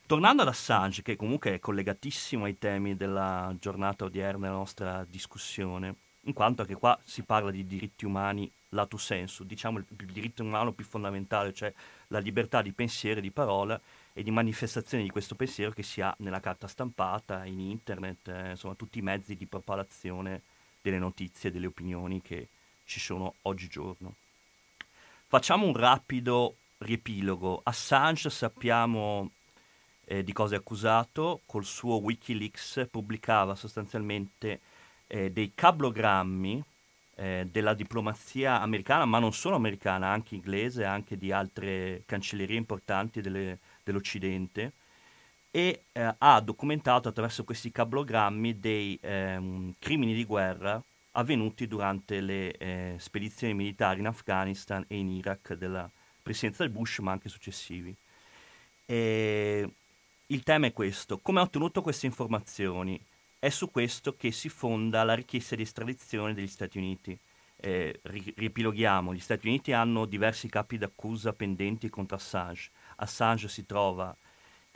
[0.05, 5.95] Tornando ad Assange, che comunque è collegatissimo ai temi della giornata odierna della nostra discussione,
[6.23, 10.43] in quanto che qua si parla di diritti umani lato senso, diciamo il, il diritto
[10.43, 11.73] umano più fondamentale, cioè
[12.07, 13.79] la libertà di pensiero e di parola
[14.11, 18.49] e di manifestazione di questo pensiero che si ha nella carta stampata, in internet, eh,
[18.49, 20.41] insomma tutti i mezzi di propalazione
[20.81, 22.49] delle notizie, delle opinioni che
[22.89, 24.15] ci sono oggigiorno.
[25.27, 27.61] Facciamo un rapido riepilogo.
[27.63, 29.29] Assange sappiamo
[30.05, 34.59] eh, di cosa è accusato, col suo Wikileaks pubblicava sostanzialmente
[35.05, 36.63] eh, dei cablogrammi
[37.13, 43.21] eh, della diplomazia americana, ma non solo americana, anche inglese, anche di altre cancellerie importanti
[43.21, 44.73] delle, dell'Occidente,
[45.51, 50.81] e eh, ha documentato attraverso questi cablogrammi dei ehm, crimini di guerra
[51.19, 55.89] avvenuti durante le eh, spedizioni militari in Afghanistan e in Iraq della
[56.21, 57.93] presidenza del Bush, ma anche successivi.
[58.85, 59.69] E
[60.27, 62.99] il tema è questo, come ha ottenuto queste informazioni?
[63.37, 67.17] È su questo che si fonda la richiesta di estradizione degli Stati Uniti.
[67.61, 72.69] Eh, riepiloghiamo, gli Stati Uniti hanno diversi capi d'accusa pendenti contro Assange.
[72.97, 74.15] Assange si trova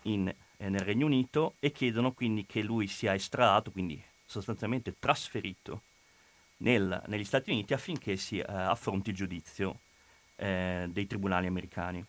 [0.04, 5.82] in, eh, nel Regno Unito e chiedono quindi che lui sia estradato, quindi sostanzialmente trasferito
[6.63, 9.80] nel, negli Stati Uniti affinché si eh, affronti il giudizio
[10.36, 12.04] eh, dei tribunali americani.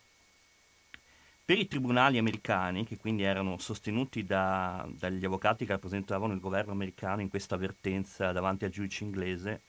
[1.45, 6.71] Per i tribunali americani, che quindi erano sostenuti da, dagli avvocati che rappresentavano il governo
[6.71, 9.61] americano in questa avvertenza davanti al giudice inglese,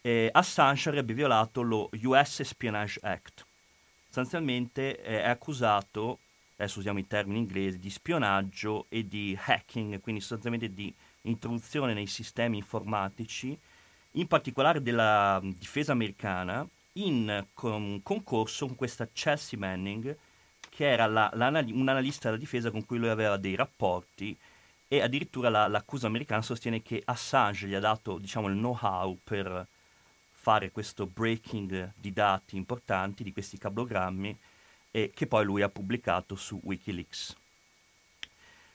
[0.00, 3.46] eh, Assange avrebbe violato lo US Espionage Act.
[4.06, 6.18] Sostanzialmente eh, è accusato,
[6.56, 12.06] adesso usiamo i termini inglesi, di spionaggio e di hacking, quindi sostanzialmente di introduzione nei
[12.06, 13.56] sistemi informatici
[14.16, 20.16] in particolare della difesa americana, in con, concorso con questa Chelsea Manning,
[20.68, 24.36] che era la, un analista della difesa con cui lui aveva dei rapporti
[24.88, 29.66] e addirittura la, l'accusa americana sostiene che Assange gli ha dato diciamo, il know-how per
[30.30, 34.38] fare questo breaking di dati importanti, di questi cablogrammi,
[34.90, 37.34] e che poi lui ha pubblicato su Wikileaks.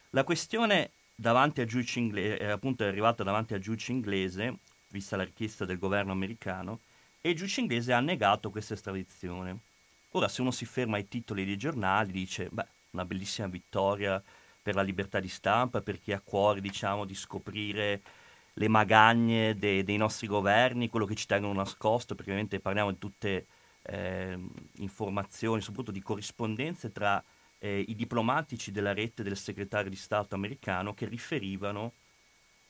[0.09, 4.57] La questione davanti al giudice inglese, eh, appunto è arrivata davanti al giudice inglese
[4.89, 6.79] vista la richiesta del governo americano,
[7.21, 9.59] e il giudice inglese ha negato questa estradizione.
[10.11, 14.21] Ora, se uno si ferma ai titoli dei giornali, dice, beh, una bellissima vittoria
[14.61, 18.01] per la libertà di stampa, per chi ha cuore, diciamo, di scoprire
[18.53, 22.97] le magagne de- dei nostri governi, quello che ci tengono nascosto, perché ovviamente parliamo di
[22.97, 23.45] tutte
[23.83, 24.37] eh,
[24.77, 27.23] informazioni, soprattutto di corrispondenze tra
[27.59, 31.93] eh, i diplomatici della rete del segretario di Stato americano che riferivano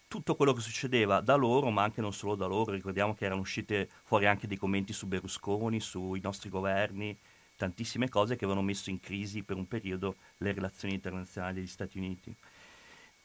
[0.10, 2.72] tutto quello che succedeva da loro, ma anche non solo da loro.
[2.72, 7.16] Ricordiamo che erano uscite fuori anche dei commenti su Berlusconi, sui nostri governi,
[7.56, 12.00] tantissime cose che avevano messo in crisi per un periodo le relazioni internazionali degli Stati
[12.00, 12.36] Uniti.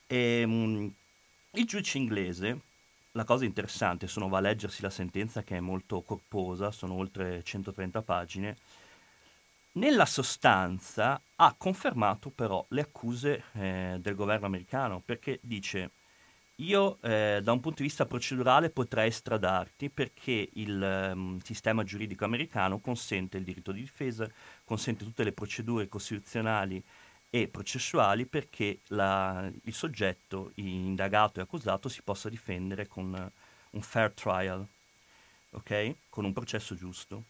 [0.07, 0.93] E, um,
[1.53, 2.61] il giudice inglese,
[3.13, 7.43] la cosa interessante, sono va a leggersi la sentenza che è molto corposa, sono oltre
[7.43, 8.57] 130 pagine,
[9.73, 15.91] nella sostanza ha confermato però le accuse eh, del governo americano perché dice
[16.57, 22.25] io eh, da un punto di vista procedurale potrei estradarti perché il um, sistema giuridico
[22.25, 24.31] americano consente il diritto di difesa,
[24.63, 26.83] consente tutte le procedure costituzionali
[27.29, 33.33] e processuali perché la, il soggetto indagato e accusato si possa difendere con
[33.71, 34.65] un fair trial,
[35.51, 35.97] ok?
[36.09, 37.25] Con un processo giusto.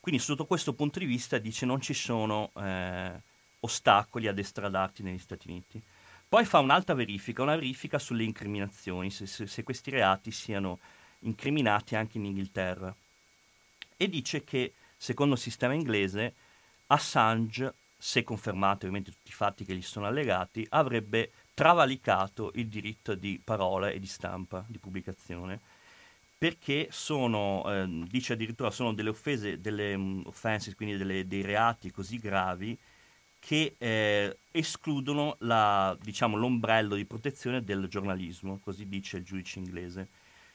[0.00, 3.20] Quindi sotto questo punto di vista dice non ci sono eh,
[3.60, 5.82] ostacoli ad estradarti negli Stati Uniti.
[6.28, 10.78] Poi fa un'altra verifica, una verifica sulle incriminazioni, se, se, se questi reati siano
[11.20, 12.94] incriminati anche in Inghilterra.
[13.96, 16.34] E dice che, secondo il sistema inglese,
[16.88, 23.14] Assange se confermati ovviamente tutti i fatti che gli sono allegati, avrebbe travalicato il diritto
[23.14, 25.58] di parola e di stampa, di pubblicazione,
[26.38, 31.90] perché sono, eh, dice addirittura, sono delle offese, delle um, offense, quindi delle, dei reati
[31.90, 32.78] così gravi
[33.38, 40.08] che eh, escludono la, diciamo, l'ombrello di protezione del giornalismo, così dice il giudice inglese.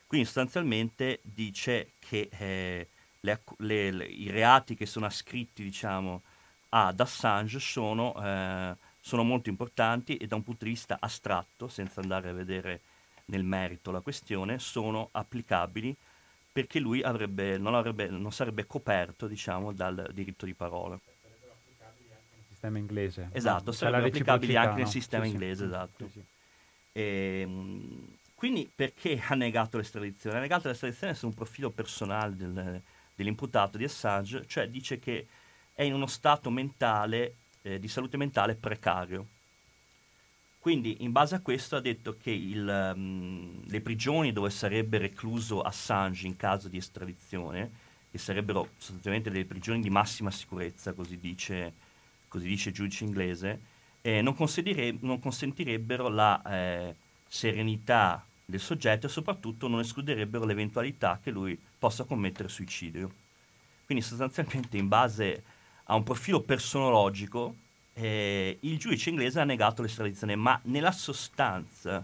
[0.05, 2.87] Quindi sostanzialmente dice che eh,
[3.21, 6.21] le, le, le, i reati che sono ascritti, diciamo,
[6.69, 12.01] ad Assange sono, eh, sono molto importanti e da un punto di vista astratto, senza
[12.01, 12.81] andare a vedere
[13.25, 15.95] nel merito la questione, sono applicabili
[16.51, 20.99] perché lui avrebbe, non, avrebbe, non, sarebbe coperto diciamo, dal diritto di parola.
[22.63, 23.29] Sistema inglese.
[23.33, 26.09] Esatto, no, sarebbero applicabili anche nel sistema sì, inglese, sì, esatto.
[26.09, 26.23] Sì,
[26.93, 30.37] e, ehm, quindi perché ha negato l'estradizione?
[30.37, 32.81] Ha negato l'estradizione su un profilo personale del,
[33.15, 35.27] dell'imputato di Assange, cioè dice che
[35.73, 39.27] è in uno stato mentale, eh, di salute mentale precario.
[40.57, 45.61] Quindi in base a questo ha detto che il, um, le prigioni dove sarebbe recluso
[45.61, 47.69] Assange in caso di estradizione,
[48.09, 51.73] che sarebbero sostanzialmente delle prigioni di massima sicurezza, così dice,
[52.33, 53.61] così dice il giudice inglese,
[54.01, 54.35] eh, non,
[55.01, 56.95] non, consentirebbero la eh,
[57.27, 63.11] serenità del soggetto e soprattutto non escluderebbero l'eventualità che lui possa commettere suicidio.
[63.85, 65.43] Quindi sostanzialmente in base
[65.83, 67.55] ha un profilo personologico,
[67.93, 72.03] eh, il giudice inglese ha negato l'estradizione, ma nella sostanza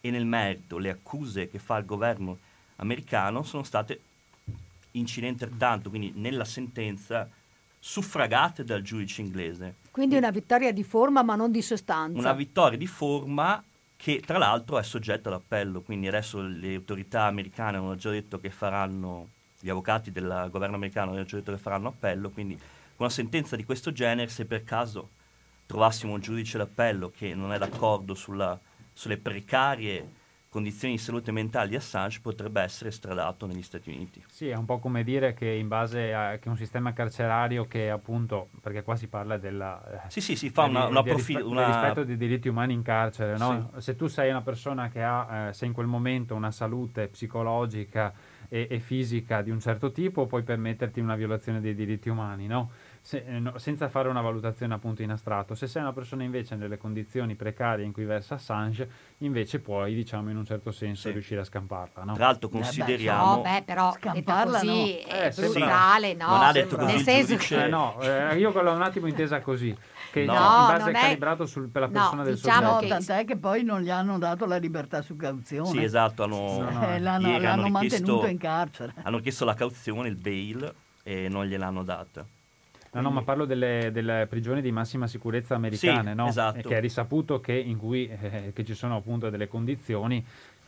[0.00, 2.38] e nel merito le accuse che fa il governo
[2.76, 4.00] americano sono state
[4.92, 7.28] incidente tanto, quindi nella sentenza
[7.86, 9.74] suffragate dal giudice inglese.
[9.90, 12.18] Quindi una vittoria di forma ma non di sostanza.
[12.18, 13.62] Una vittoria di forma
[13.94, 18.48] che tra l'altro è soggetta all'appello, quindi adesso le autorità americane hanno già detto che
[18.48, 19.28] faranno,
[19.60, 23.54] gli avvocati del governo americano hanno già detto che faranno appello, quindi con una sentenza
[23.54, 25.10] di questo genere, se per caso
[25.66, 28.58] trovassimo un giudice d'appello che non è d'accordo sulla,
[28.94, 30.10] sulle precarie
[30.54, 34.22] condizioni di salute mentale di Assange potrebbe essere estradato negli Stati Uniti.
[34.28, 37.90] Sì, è un po' come dire che in base a che un sistema carcerario che
[37.90, 40.04] appunto, perché qua si parla della...
[40.06, 41.66] Eh, sì, sì, si fa una, una, profi- del una...
[41.66, 43.72] rispetto dei diritti umani in carcere, no?
[43.74, 43.80] Sì.
[43.82, 48.14] Se tu sei una persona che ha, eh, sei in quel momento una salute psicologica
[48.48, 52.70] e, e, fisica di un certo tipo, puoi permetterti una violazione dei diritti umani, no?
[53.06, 55.54] Se, eh, no, senza fare una valutazione appunto in astratto.
[55.54, 58.88] Se sei una persona invece nelle condizioni precarie in cui versa Assange,
[59.18, 61.10] invece puoi, diciamo, in un certo senso sì.
[61.12, 62.02] riuscire a scamparla.
[62.02, 62.14] No?
[62.14, 63.34] Tra l'altro consideriamo...
[63.34, 65.12] No, beh, però scamparla così no.
[65.12, 66.28] è eh, brutale, no?
[66.28, 67.64] Non ha detto così Nel senso che...
[67.64, 69.76] Eh, no, eh, io l'ho un attimo intesa così,
[70.10, 72.80] che no, in base è calibrato sul, per la persona del diciamo soggetto.
[72.80, 73.04] Che...
[73.04, 75.68] Tant'è che poi non gli hanno dato la libertà su cauzione.
[75.68, 78.94] Sì, esatto, hanno, eh, l'hanno, l'hanno mantenuto in carcere.
[79.02, 82.24] Hanno chiesto la cauzione, il bail, e non gliel'hanno data.
[82.94, 86.28] No, no, ma parlo delle, delle, prigioni di massima sicurezza americane, sì, no?
[86.28, 86.68] esatto.
[86.68, 90.24] che è risaputo che, in cui, eh, che ci sono appunto delle condizioni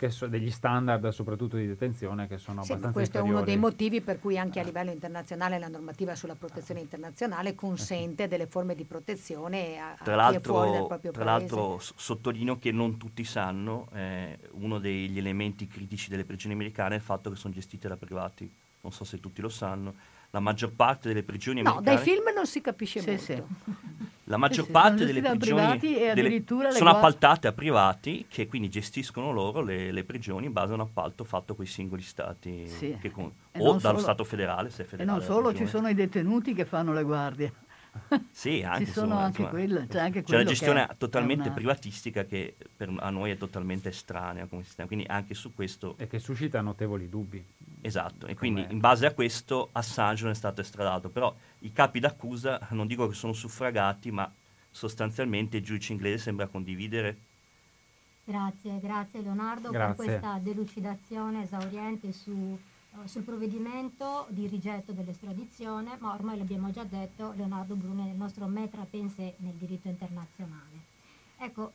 [0.09, 3.31] So, degli standard soprattutto di detenzione che sono sì, abbastanza questo inferiori.
[3.31, 7.55] è uno dei motivi per cui anche a livello internazionale la normativa sulla protezione internazionale
[7.55, 11.39] consente delle forme di protezione a, tra a chi è fuori dal proprio tra paese.
[11.39, 16.99] l'altro sottolineo che non tutti sanno eh, uno degli elementi critici delle prigioni americane è
[16.99, 19.95] il fatto che sono gestite da privati non so se tutti lo sanno
[20.37, 21.97] la maggior parte delle prigioni no, americane...
[21.97, 23.25] No, dai film non si capisce sì, molto.
[23.25, 23.43] Sì.
[24.25, 29.63] La maggior sì, parte delle prigioni delle, sono appaltate a privati che quindi gestiscono loro
[29.63, 32.69] le, le, prigioni in base a un appalto fatto con i singoli stati
[33.13, 35.17] con, o dallo solo, Stato federale se è federale.
[35.17, 37.53] E non solo, ci sono i detenuti che fanno le guardie.
[38.31, 41.45] Sì, anche, Ci sono insomma, anche insomma, quelle, c'è anche c'è la gestione è, totalmente
[41.45, 41.55] è una...
[41.55, 45.95] privatistica che per, a noi è totalmente estranea come sistema, quindi anche su questo...
[45.97, 47.43] E che suscita notevoli dubbi.
[47.87, 52.01] Esatto, e quindi in base a questo Assange non è stato estradato, però i capi
[52.01, 54.29] d'accusa non dico che sono suffragati, ma
[54.69, 57.17] sostanzialmente il giudice inglese sembra condividere.
[58.25, 60.05] Grazie, grazie Leonardo grazie.
[60.05, 62.59] per questa delucidazione esauriente su
[63.05, 68.17] eh, sul provvedimento di rigetto dell'estradizione, ma ormai l'abbiamo già detto, Leonardo Bruni è il
[68.17, 70.95] nostro metra pense nel diritto internazionale.
[71.39, 71.73] Ecco,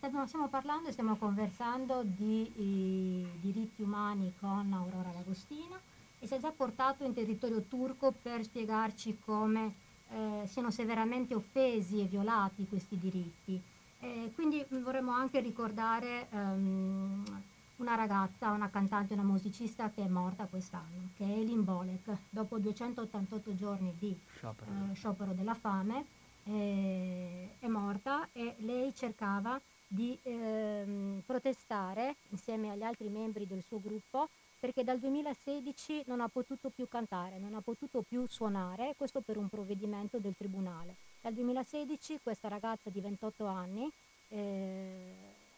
[0.00, 5.78] ehm, stiamo parlando e stiamo conversando di i, diritti umani con Aurora D'Agostino
[6.18, 9.74] e si è già portato in territorio turco per spiegarci come
[10.10, 13.60] eh, siano severamente offesi e violati questi diritti.
[14.00, 17.24] Eh, quindi vorremmo anche ricordare um,
[17.76, 22.58] una ragazza, una cantante, una musicista che è morta quest'anno, che è Elin Bolek, dopo
[22.58, 26.04] 288 giorni di sciopero, uh, sciopero della fame,
[26.44, 33.80] eh, è morta e lei cercava di ehm, protestare insieme agli altri membri del suo
[33.80, 34.28] gruppo
[34.58, 39.36] perché dal 2016 non ha potuto più cantare, non ha potuto più suonare, questo per
[39.36, 40.96] un provvedimento del tribunale.
[41.20, 43.90] Dal 2016 questa ragazza di 28 anni
[44.28, 45.14] eh,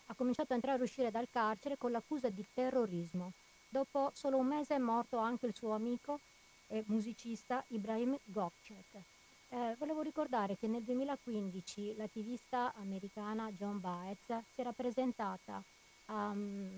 [0.07, 3.33] ha cominciato a entrare e uscire dal carcere con l'accusa di terrorismo.
[3.69, 6.21] Dopo solo un mese è morto anche il suo amico
[6.67, 9.18] e musicista Ibrahim Gokcek.
[9.51, 14.19] Eh, volevo ricordare che nel 2015 l'attivista americana John Baez
[14.53, 15.63] si era presentata
[16.09, 16.69] um,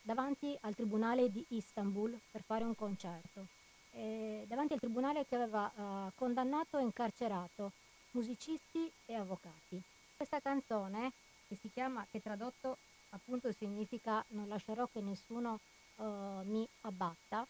[0.00, 3.46] davanti al tribunale di Istanbul per fare un concerto,
[3.90, 7.72] eh, davanti al tribunale che aveva uh, condannato e incarcerato
[8.12, 9.82] musicisti e avvocati.
[10.16, 11.10] Questa canzone,
[11.48, 12.76] che si chiama, che tradotto
[13.10, 15.58] appunto significa Non lascerò che nessuno
[15.96, 16.04] uh,
[16.44, 17.44] mi abbatta,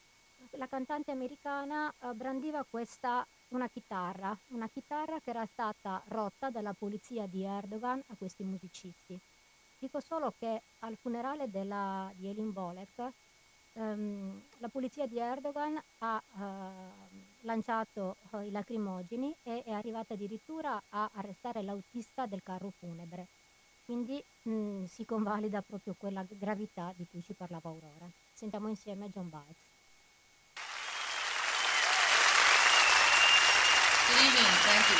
[0.53, 6.73] la cantante americana uh, brandiva questa una chitarra, una chitarra che era stata rotta dalla
[6.73, 9.19] polizia di Erdogan a questi musicisti.
[9.79, 13.13] Dico solo che al funerale della, di Elin Bolek
[13.75, 16.41] um, la polizia di Erdogan ha uh,
[17.41, 23.27] lanciato uh, i lacrimogeni e è arrivata addirittura a arrestare l'autista del carro funebre.
[23.85, 28.09] Quindi mh, mm, si convalida proprio quella gravità di cui ci parlava Aurora.
[28.33, 29.70] Sentiamo insieme John Baez.
[34.11, 34.43] Good evening.
[34.67, 34.99] Thank you.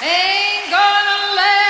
[0.08, 1.61] Ain't gonna let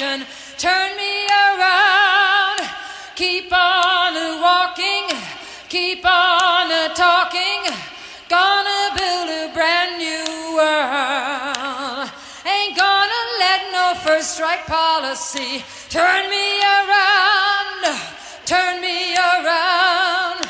[0.00, 0.26] administration
[0.58, 2.60] turn me around.
[3.14, 5.16] Keep on walking,
[5.68, 7.62] keep on talking.
[8.28, 12.10] Gonna build a brand new world.
[12.44, 17.98] Ain't gonna let no first strike policy turn me around.
[18.44, 20.40] Turn me around,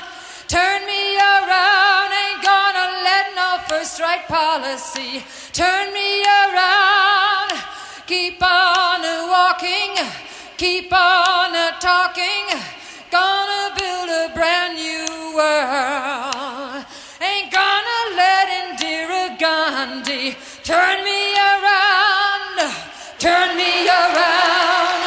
[0.49, 2.11] turn me around.
[2.13, 7.36] Ain't gonna let no first strike policy turn me around.
[8.07, 9.97] Keep on a walking,
[10.57, 12.47] keep on a talking.
[13.11, 16.87] Gonna build a brand new world.
[17.21, 22.71] Ain't gonna let Indira Gandhi turn me around,
[23.19, 25.03] turn me around,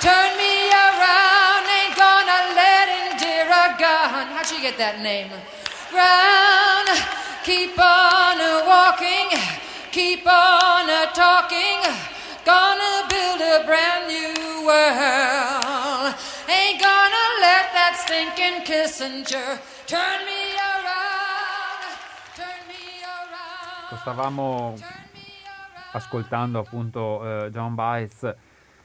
[0.00, 1.68] turn me around.
[1.68, 4.32] Ain't gonna let Indira Gandhi.
[4.32, 5.28] How'd she get that name?
[5.92, 6.88] Round,
[7.44, 9.36] keep on a walking,
[9.92, 12.16] keep on a talking.
[12.48, 16.14] Gonna build a brand new world.
[16.48, 21.82] Ain't gonna let that stinking Kissinger turn me around,
[22.34, 24.00] turn me around.
[24.00, 24.76] Stavamo
[25.92, 28.34] ascoltando appunto uh, John Baez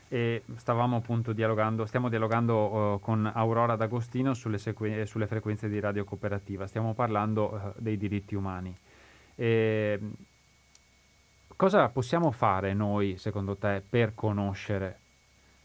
[0.10, 5.80] e stavamo appunto dialogando, stiamo dialogando uh, con Aurora D'Agostino sulle, sequ- sulle, frequenze di
[5.80, 8.76] Radio Cooperativa, stiamo parlando uh, dei diritti umani.
[9.36, 10.00] E,
[11.64, 15.00] cosa possiamo fare noi, secondo te, per conoscere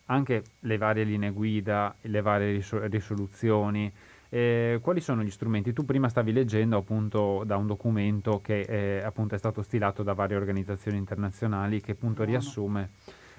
[0.07, 3.93] anche le varie linee guida, le varie risol- risoluzioni?
[4.29, 5.73] Eh, quali sono gli strumenti?
[5.73, 10.13] Tu prima stavi leggendo appunto da un documento che eh, appunto è stato stilato da
[10.13, 12.91] varie organizzazioni internazionali che appunto riassume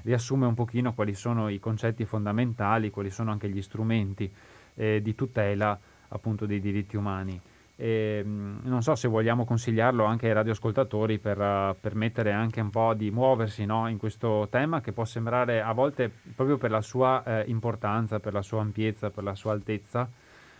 [0.01, 4.29] riassume un pochino quali sono i concetti fondamentali, quali sono anche gli strumenti
[4.75, 5.79] eh, di tutela
[6.09, 7.39] appunto dei diritti umani.
[7.81, 12.69] E, mh, non so se vogliamo consigliarlo anche ai radioascoltatori per uh, permettere anche un
[12.69, 16.81] po' di muoversi no, in questo tema che può sembrare a volte proprio per la
[16.81, 20.09] sua eh, importanza, per la sua ampiezza, per la sua altezza,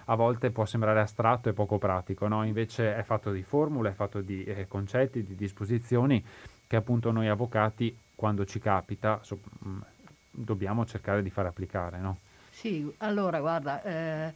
[0.06, 2.46] a volte può sembrare astratto e poco pratico, no?
[2.46, 6.24] invece è fatto di formule, è fatto di eh, concetti, di disposizioni
[6.66, 9.80] che appunto noi avvocati quando ci capita so, mh, mm,
[10.32, 12.20] dobbiamo cercare di far applicare, no?
[12.50, 14.34] Sì, allora guarda, eh,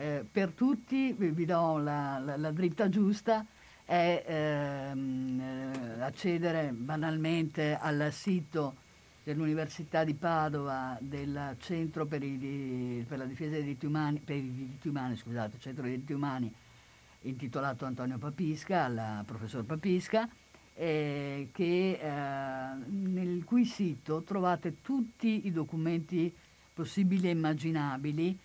[0.00, 3.44] eh, per tutti, vi, do la, la, la, dritta giusta,
[3.84, 8.76] è ehm, eh, accedere banalmente al sito
[9.22, 14.54] dell'Università di Padova del Centro per, i, per la difesa dei diritti umani, per i
[14.54, 16.50] diritti umani, scusate, Centro dei diritti umani
[17.22, 20.26] intitolato Antonio Papisca, al professor Papisca,
[20.72, 26.34] eh, che, eh, nel cui sito trovate tutti i documenti
[26.72, 28.38] possibili e immaginabili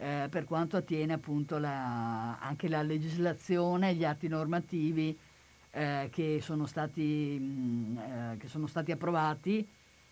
[0.00, 5.16] eh, per quanto attiene appunto la, anche la legislazione, gli atti normativi
[5.72, 9.66] eh, che sono, stati, mh, eh, che, sono stati, approvati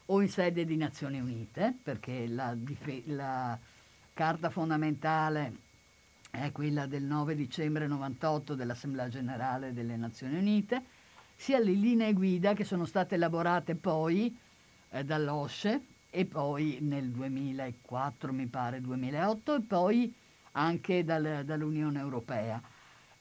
[0.07, 2.55] o in sede di Nazioni Unite, perché la,
[3.07, 3.59] la
[4.13, 5.55] Carta fondamentale
[6.31, 10.83] è quella del 9 dicembre 98 dell'Assemblea Generale delle Nazioni Unite,
[11.35, 14.37] sia le linee guida che sono state elaborate poi
[14.91, 15.81] eh, dall'OSCE
[16.19, 20.13] e poi nel 2004, mi pare 2008, e poi
[20.53, 22.61] anche dal, dall'Unione Europea.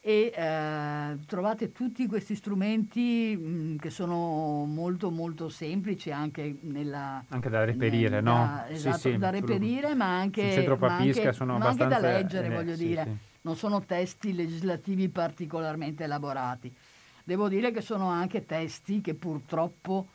[0.00, 7.22] E eh, trovate tutti questi strumenti mh, mm, che sono molto molto semplici anche nella...
[7.28, 8.64] Anche da reperire, nella, no?
[8.68, 12.50] Esatto, sì, sì, da reperire, ma anche, ma anche, sono ma anche da leggere, eh,
[12.50, 13.16] voglio sì, dire.
[13.42, 16.74] Non sono testi legislativi particolarmente elaborati.
[17.22, 20.08] Devo dire che sono anche testi che purtroppo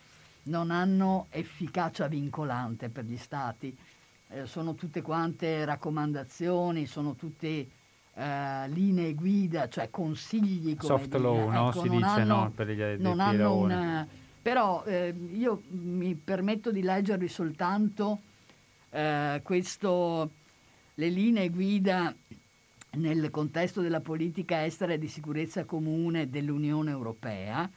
[0.43, 3.75] non hanno efficacia vincolante per gli stati.
[4.29, 7.67] Eh, sono tutte quante raccomandazioni, sono tutte
[8.15, 10.75] eh, linee guida, cioè consigli.
[10.79, 11.19] Soft dire.
[11.19, 11.69] law, no?
[11.69, 14.07] Ecco, si dice hanno, no, per gli una,
[14.41, 18.19] Però eh, io mi permetto di leggervi soltanto
[18.89, 20.29] eh, questo,
[20.95, 22.13] le linee guida
[22.95, 27.69] nel contesto della politica estera e di sicurezza comune dell'Unione Europea,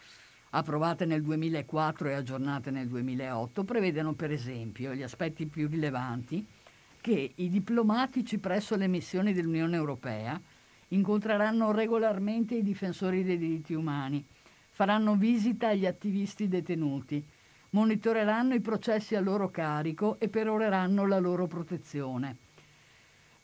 [0.51, 6.47] approvate nel 2004 e aggiornate nel 2008, prevedono per esempio gli aspetti più rilevanti
[7.01, 10.41] che i diplomatici presso le missioni dell'Unione Europea
[10.89, 14.25] incontreranno regolarmente i difensori dei diritti umani,
[14.71, 17.25] faranno visita agli attivisti detenuti,
[17.71, 22.37] monitoreranno i processi a loro carico e peroreranno la loro protezione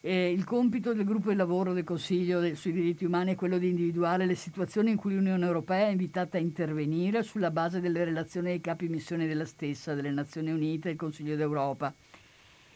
[0.05, 3.57] eh, il compito del gruppo di lavoro del Consiglio del, sui diritti umani è quello
[3.57, 8.03] di individuare le situazioni in cui l'Unione Europea è invitata a intervenire sulla base delle
[8.03, 11.95] relazioni dei capi missione della stessa, delle Nazioni Unite e del Consiglio d'Europa.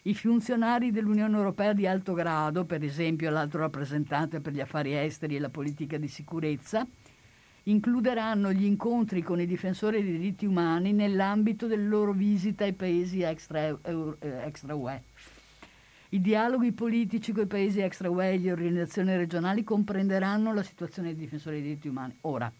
[0.03, 5.35] I funzionari dell'Unione Europea di alto grado, per esempio l'altro rappresentante per gli affari esteri
[5.35, 6.87] e la politica di sicurezza,
[7.63, 13.21] includeranno gli incontri con i difensori dei diritti umani nell'ambito delle loro visite ai paesi
[13.21, 15.03] extra, eh, extra UE.
[16.17, 21.09] I dialoghi politici con i paesi extra UE e le organizzazioni regionali comprenderanno la situazione
[21.09, 22.17] dei difensori dei diritti umani.
[22.21, 22.51] Ora,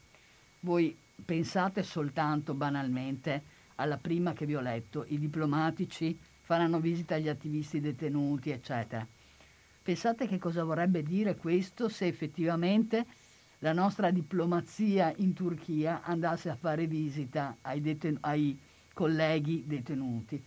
[0.60, 0.96] voi
[1.26, 3.42] pensate soltanto banalmente
[3.74, 9.08] alla prima che vi ho letto, i diplomatici faranno visita agli attivisti detenuti, eccetera.
[9.82, 13.08] Pensate che cosa vorrebbe dire questo se effettivamente
[13.58, 18.56] la nostra diplomazia in Turchia andasse a fare visita ai, deten- ai
[18.94, 20.40] colleghi detenuti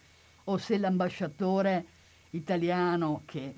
[0.44, 1.98] o se l'ambasciatore
[2.30, 3.54] italiano che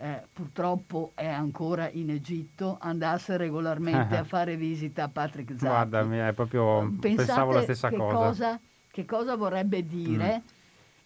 [0.00, 5.64] eh, purtroppo è ancora in Egitto andasse regolarmente a fare visita a Patrick Zaki.
[5.64, 8.14] Guarda, è proprio, pensavo la stessa che cosa.
[8.14, 8.60] cosa.
[8.90, 10.42] Che cosa vorrebbe dire?
[10.42, 10.56] Mm.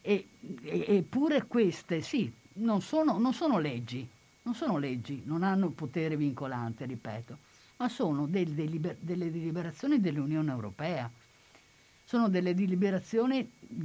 [0.02, 0.28] E,
[0.62, 4.06] e, eppure queste, sì, non sono, non sono leggi,
[4.42, 7.38] non sono leggi, non hanno potere vincolante, ripeto,
[7.78, 11.10] ma sono del, delle deliberazioni dell'Unione Europea
[12.04, 13.38] sono delle deliberazioni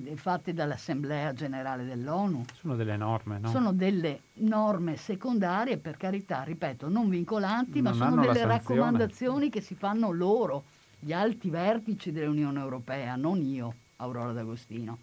[0.05, 2.43] eh, fatte dall'Assemblea generale dell'ONU.
[2.53, 3.49] Sono delle norme, no?
[3.49, 9.61] Sono delle norme secondarie, per carità, ripeto, non vincolanti, non ma sono delle raccomandazioni che
[9.61, 10.65] si fanno loro,
[10.99, 14.99] gli alti vertici dell'Unione Europea, non io, Aurora D'Agostino.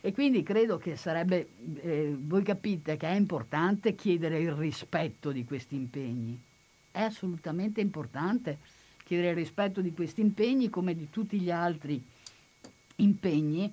[0.00, 5.46] E quindi credo che sarebbe, eh, voi capite che è importante chiedere il rispetto di
[5.46, 6.38] questi impegni.
[6.90, 8.58] È assolutamente importante
[9.02, 12.04] chiedere il rispetto di questi impegni come di tutti gli altri
[12.96, 13.72] impegni,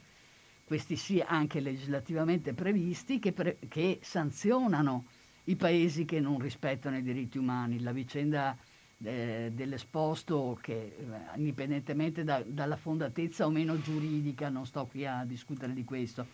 [0.63, 5.05] questi sì anche legislativamente previsti, che, pre- che sanzionano
[5.45, 7.81] i paesi che non rispettano i diritti umani.
[7.81, 8.57] La vicenda
[9.03, 15.25] eh, dell'esposto che eh, indipendentemente da, dalla fondatezza o meno giuridica, non sto qui a
[15.25, 16.25] discutere di questo,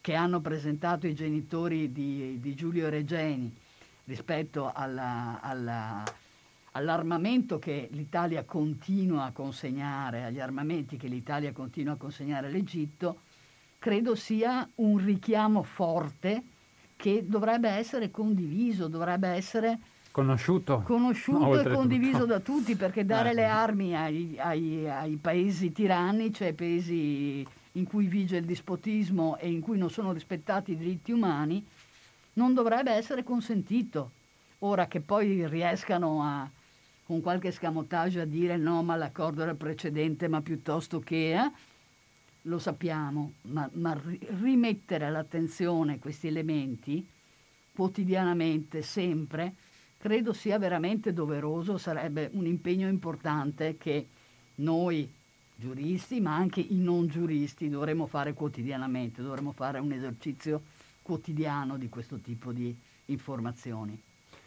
[0.00, 3.54] che hanno presentato i genitori di, di Giulio Regeni
[4.04, 6.02] rispetto alla, alla
[6.78, 13.20] all'armamento che l'Italia continua a consegnare, agli armamenti che l'Italia continua a consegnare all'Egitto,
[13.78, 16.42] credo sia un richiamo forte
[16.96, 19.78] che dovrebbe essere condiviso, dovrebbe essere
[20.10, 23.34] conosciuto, conosciuto e condiviso da tutti, perché dare eh.
[23.34, 29.48] le armi ai, ai, ai paesi tiranni, cioè paesi in cui vige il dispotismo e
[29.48, 31.64] in cui non sono rispettati i diritti umani,
[32.34, 34.12] non dovrebbe essere consentito.
[34.60, 36.48] Ora che poi riescano a,
[37.08, 41.34] con qualche scamotage a dire no, ma l'accordo era precedente, ma piuttosto che...
[41.34, 41.76] Eh,
[42.42, 44.00] lo sappiamo, ma, ma
[44.40, 47.06] rimettere all'attenzione questi elementi
[47.74, 49.54] quotidianamente, sempre,
[49.98, 54.08] credo sia veramente doveroso, sarebbe un impegno importante che
[54.56, 55.08] noi
[55.54, 60.62] giuristi, ma anche i non giuristi dovremmo fare quotidianamente, dovremmo fare un esercizio
[61.02, 62.74] quotidiano di questo tipo di
[63.06, 64.00] informazioni.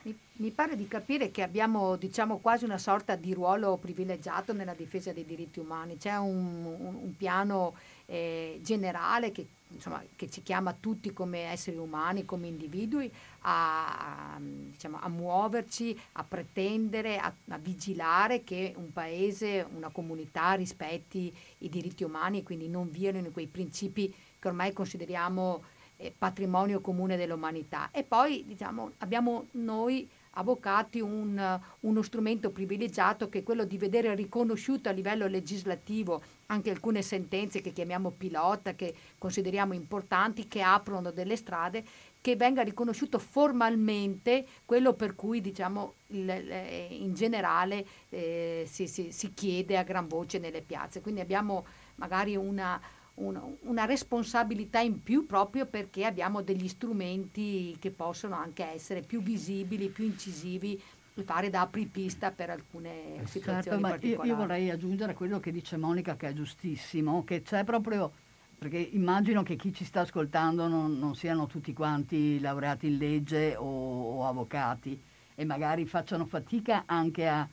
[0.03, 4.73] Mi, mi, pare di capire che abbiamo diciamo, quasi una sorta di ruolo privilegiato nella
[4.73, 5.97] difesa dei diritti umani.
[5.97, 7.75] C'è un, un, un piano
[8.07, 14.39] eh, generale che, insomma, che, ci chiama tutti come esseri umani, come individui, a, a,
[14.39, 21.69] diciamo, a muoverci, a pretendere, a, a, vigilare che un paese, una comunità rispetti i
[21.69, 25.63] diritti umani e quindi non violino quei principi che ormai consideriamo
[26.01, 27.89] eh, patrimonio comune dell'umanità.
[27.91, 34.15] E poi diciamo, abbiamo noi avvocati un, uno strumento privilegiato che è quello di vedere
[34.15, 41.11] riconosciuto a livello legislativo anche alcune sentenze che chiamiamo pilota, che consideriamo importanti, che aprono
[41.11, 41.83] delle strade,
[42.21, 49.77] che venga riconosciuto formalmente quello per cui diciamo, in generale eh, si, si, si chiede
[49.77, 51.01] a gran voce nelle piazze.
[51.01, 52.79] Quindi abbiamo magari una,
[53.16, 59.22] una, una responsabilità in più proprio perché abbiamo degli strumenti che possono anche essere più
[59.22, 60.82] visibili, più incisivi
[61.24, 65.78] fare da apripista per alcune eh, situazioni certo, io, io, vorrei aggiungere quello che dice
[65.78, 68.12] Monica che è giustissimo, che c'è proprio,
[68.57, 73.55] perché immagino che chi ci sta ascoltando non, non siano tutti quanti laureati in legge
[73.55, 74.99] o, o, avvocati
[75.36, 77.47] e magari facciano fatica anche a,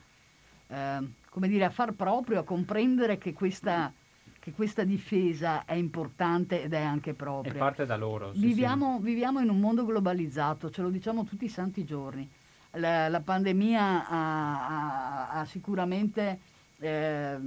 [0.67, 3.91] eh, come dire, a far proprio, a comprendere che questa
[4.39, 7.53] che questa difesa è importante ed è anche propria.
[7.53, 8.33] È parte da loro.
[8.33, 9.03] Sì, viviamo, sì.
[9.03, 12.27] viviamo, in un mondo globalizzato, ce lo diciamo tutti i santi giorni.
[12.73, 16.39] La, la pandemia ha, ha, ha sicuramente
[16.79, 17.37] eh,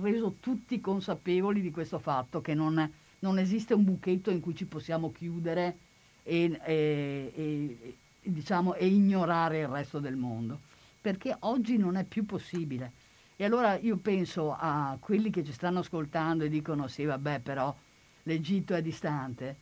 [0.00, 4.66] reso tutti consapevoli di questo fatto, che non, non, esiste un buchetto in cui ci
[4.66, 5.76] possiamo chiudere
[6.22, 10.60] e, e, e, diciamo, e ignorare il resto del mondo,
[11.00, 13.04] perché oggi non è più possibile
[13.36, 17.74] e allora io penso a quelli che ci stanno ascoltando e dicono sì, vabbè, però
[18.22, 19.56] l'Egitto è distante.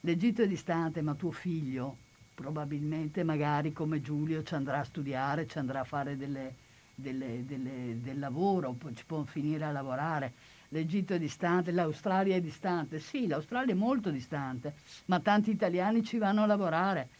[0.00, 1.96] L'Egitto è distante, ma tuo figlio
[2.40, 6.54] probabilmente magari come Giulio ci andrà a studiare, ci andrà a fare delle,
[6.94, 10.32] delle, delle, del lavoro, ci può finire a lavorare.
[10.68, 12.98] L'Egitto è distante, l'Australia è distante.
[13.00, 14.72] Sì, l'Australia è molto distante,
[15.06, 17.10] ma tanti italiani ci vanno a lavorare.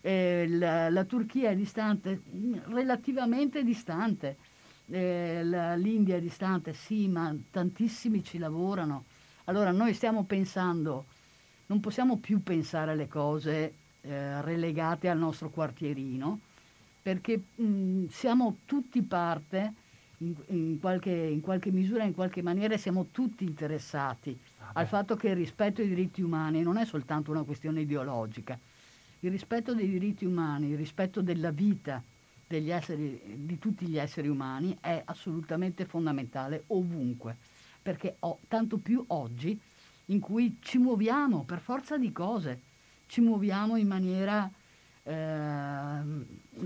[0.00, 2.22] Eh, la, la Turchia è distante,
[2.66, 4.36] relativamente distante
[4.90, 5.42] eh,
[5.76, 9.04] l'India è distante, sì, ma tantissimi ci lavorano.
[9.44, 11.06] Allora noi stiamo pensando,
[11.66, 16.40] non possiamo più pensare alle cose eh, relegate al nostro quartierino,
[17.02, 19.72] perché mh, siamo tutti parte,
[20.18, 25.16] in, in, qualche, in, qualche, misura, in qualche maniera, siamo tutti interessati ah al fatto
[25.16, 28.58] che il rispetto ai diritti umani non è soltanto una questione ideologica.
[29.20, 32.02] Il rispetto dei diritti umani, il rispetto della vita,
[32.48, 37.36] esseri, di tutti gli esseri umani è assolutamente fondamentale ovunque,
[37.82, 39.58] perché ho, tanto più oggi
[40.06, 42.60] in cui ci muoviamo per forza di cose,
[43.06, 44.50] ci muoviamo in maniera
[45.02, 46.00] eh,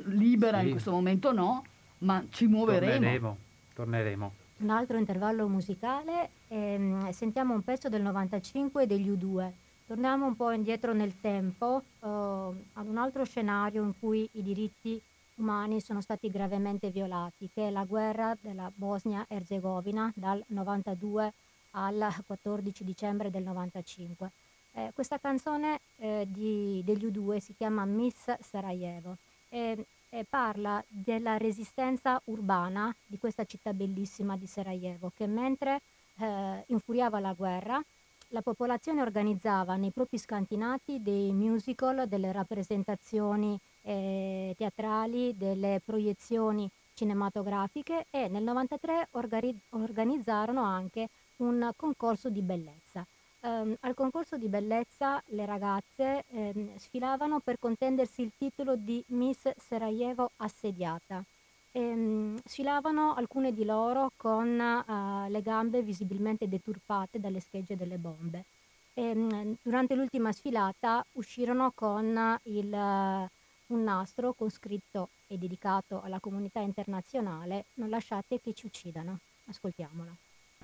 [0.07, 0.64] libera, sì.
[0.64, 1.64] in questo momento no,
[1.99, 2.93] ma ci muoveremo.
[2.93, 3.37] Torneremo,
[3.74, 4.33] torneremo.
[4.59, 9.51] Un altro intervallo musicale, ehm, sentiamo un pezzo del 95 degli U2.
[9.87, 15.01] Torniamo un po' indietro nel tempo, eh, ad un altro scenario in cui i diritti
[15.39, 21.32] umani sono stati gravemente violati, che è la guerra della Bosnia-Herzegovina dal 92
[21.72, 24.30] al 14 dicembre del 95.
[24.72, 29.16] Eh, questa canzone eh, di, degli U2 si chiama Miss Sarajevo
[29.49, 35.80] e, e, parla della resistenza urbana di questa città bellissima di Sarajevo, che mentre
[36.18, 37.82] eh, infuriava la guerra,
[38.28, 43.59] la popolazione organizzava nei propri scantinati dei musical, delle rappresentazioni
[43.89, 53.07] eh, teatrali, delle proiezioni cinematografiche e nel 1993 organi- organizzarono anche un concorso di bellezza.
[53.41, 59.49] Um, al concorso di bellezza le ragazze um, sfilavano per contendersi il titolo di Miss
[59.57, 61.24] Sarajevo assediata.
[61.70, 67.97] E, um, sfilavano alcune di loro con uh, le gambe visibilmente deturpate dalle schegge delle
[67.97, 68.45] bombe.
[68.93, 73.28] E, durante l'ultima sfilata uscirono con il,
[73.69, 79.19] un nastro con scritto e dedicato alla comunità internazionale Non lasciate che ci uccidano.
[79.47, 80.16] Ascoltiamolo.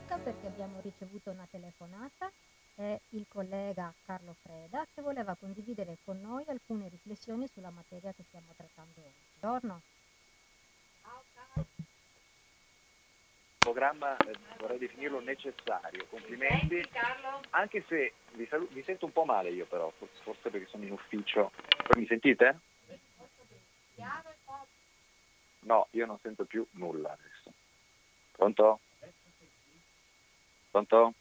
[0.07, 2.30] Perché abbiamo ricevuto una telefonata
[2.76, 8.24] è il collega Carlo Freda che voleva condividere con noi alcune riflessioni sulla materia che
[8.28, 9.12] stiamo trattando oggi.
[9.38, 9.80] Buongiorno.
[13.59, 16.07] programma eh, vorrei definirlo necessario.
[16.11, 16.82] Complimenti.
[17.50, 19.92] Anche se vi, salu- vi, sento un po' male io però,
[20.22, 21.50] forse perché sono in ufficio.
[21.96, 22.61] Mi sentite?
[25.61, 27.53] No, io non sento più nulla adesso.
[28.32, 28.80] Pronto?
[30.70, 31.14] Pronto?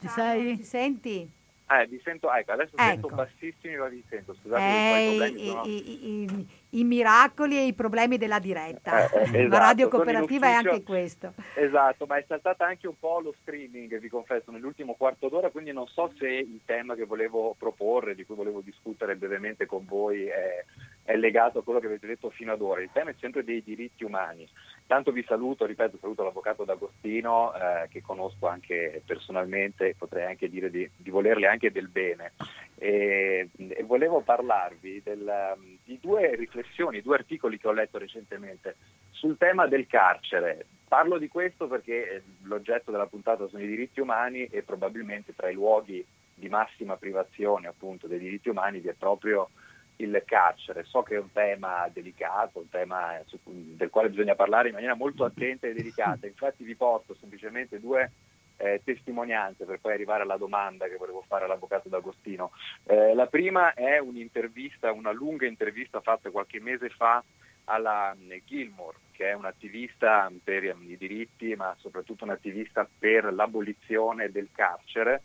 [0.00, 0.56] Ci sei?
[0.56, 1.30] Ci senti?
[1.70, 2.82] Eh, vi sento, ecco, adesso ecco.
[2.82, 5.64] sento bassissimi, ma vi sento, scusate, eh, i, sono...
[5.64, 9.10] i, i, i, miracoli e i problemi della diretta.
[9.10, 11.34] Eh, eh, esatto, La radio cooperativa è anche questo.
[11.54, 15.72] Esatto, ma è saltata anche un po' lo streaming, vi confesso, nell'ultimo quarto d'ora, quindi
[15.72, 20.24] non so se il tema che volevo proporre, di cui volevo discutere brevemente con voi,
[20.24, 20.64] è,
[21.02, 22.80] è legato a quello che avete detto fino ad ora.
[22.80, 24.48] Il tema è sempre dei diritti umani.
[24.88, 30.70] Tanto vi saluto, ripeto, saluto l'avvocato D'Agostino eh, che conosco anche personalmente, potrei anche dire
[30.70, 32.32] di, di volerle anche del bene.
[32.76, 38.76] E, e volevo parlarvi del, di due riflessioni, due articoli che ho letto recentemente
[39.10, 40.64] sul tema del carcere.
[40.88, 45.50] Parlo di questo perché eh, l'oggetto della puntata sono i diritti umani e probabilmente tra
[45.50, 49.50] i luoghi di massima privazione appunto dei diritti umani vi è proprio
[49.98, 50.84] il carcere.
[50.84, 55.24] So che è un tema delicato, un tema del quale bisogna parlare in maniera molto
[55.24, 58.10] attenta e delicata, infatti vi porto semplicemente due
[58.58, 62.52] eh, testimonianze per poi arrivare alla domanda che volevo fare all'avvocato D'Agostino.
[62.84, 67.22] Eh, la prima è un'intervista, una lunga intervista fatta qualche mese fa
[67.64, 75.22] alla Gilmore, che è un'attivista per i diritti, ma soprattutto un'attivista per l'abolizione del carcere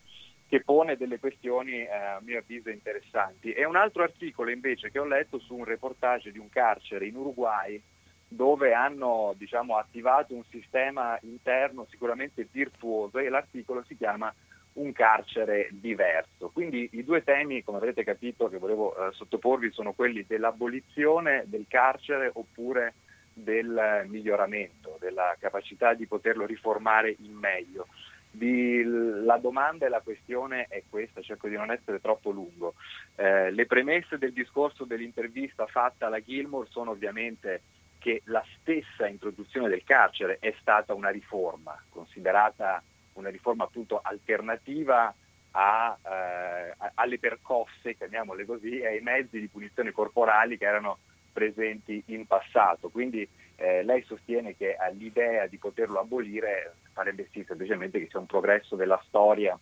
[0.48, 3.52] che pone delle questioni eh, a mio avviso interessanti.
[3.52, 7.16] E un altro articolo invece che ho letto su un reportage di un carcere in
[7.16, 7.80] Uruguay
[8.26, 14.32] dove hanno diciamo, attivato un sistema interno sicuramente virtuoso e l'articolo si chiama
[14.74, 16.50] un carcere diverso.
[16.52, 21.66] Quindi i due temi, come avrete capito, che volevo eh, sottoporvi sono quelli dell'abolizione del
[21.68, 22.94] carcere oppure
[23.32, 27.86] del miglioramento, della capacità di poterlo riformare in meglio.
[28.34, 32.74] Di, la domanda e la questione è questa, cerco di non essere troppo lungo.
[33.14, 37.62] Eh, le premesse del discorso dell'intervista fatta alla Gilmour sono ovviamente
[38.00, 42.82] che la stessa introduzione del carcere è stata una riforma, considerata
[43.12, 45.14] una riforma appunto alternativa
[45.52, 50.98] a, eh, alle percosse, chiamiamole così, ai mezzi di punizione corporali che erano
[51.32, 52.88] presenti in passato.
[52.88, 58.26] Quindi eh, lei sostiene che l'idea di poterlo abolire farebbe sì semplicemente che sia un
[58.26, 59.58] progresso della storia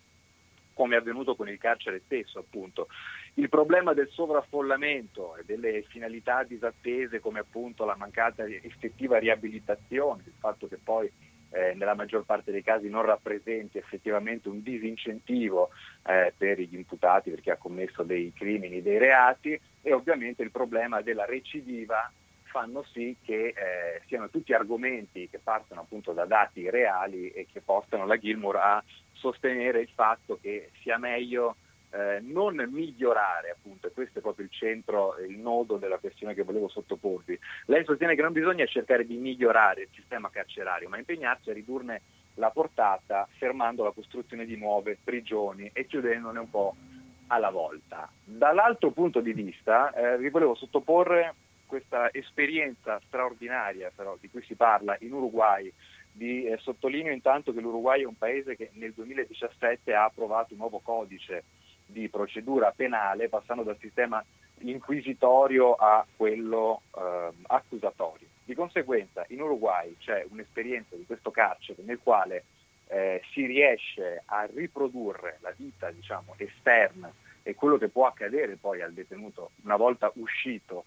[0.74, 2.89] come è avvenuto con il carcere stesso appunto.
[3.35, 10.35] Il problema del sovraffollamento e delle finalità disattese come appunto la mancata effettiva riabilitazione, il
[10.39, 11.11] fatto che poi
[11.51, 15.70] eh, nella maggior parte dei casi non rappresenti effettivamente un disincentivo
[16.07, 21.03] eh, per gli imputati perché ha commesso dei crimini, dei reati e ovviamente il problema
[21.03, 22.11] della recidiva
[22.53, 27.62] fanno sì che eh, siano tutti argomenti che partono appunto da dati reali e che
[27.62, 28.84] portano la Gilmour a
[29.14, 31.57] sostenere il fatto che sia meglio
[31.92, 36.42] eh, non migliorare, appunto, e questo è proprio il centro, il nodo della questione che
[36.42, 37.38] volevo sottoporvi.
[37.66, 42.03] Lei sostiene che non bisogna cercare di migliorare il sistema carcerario, ma impegnarsi a ridurne
[42.34, 46.74] la portata fermando la costruzione di nuove prigioni e chiudendone un po'
[47.28, 48.11] alla volta.
[48.24, 51.34] Dall'altro punto di vista eh, vi volevo sottoporre
[51.73, 55.73] questa esperienza straordinaria però, di cui si parla in Uruguay.
[56.14, 60.59] Di, eh, sottolineo intanto che l'Uruguay è un paese che nel 2017 ha approvato un
[60.59, 61.45] nuovo codice
[61.87, 64.23] di procedura penale passando dal sistema
[64.59, 68.27] inquisitorio a quello eh, accusatorio.
[68.45, 72.45] Di conseguenza in Uruguay c'è un'esperienza di questo carcere nel quale
[72.89, 77.11] eh, si riesce a riprodurre la vita diciamo, esterna
[77.43, 80.85] e quello che può accadere poi al detenuto una volta uscito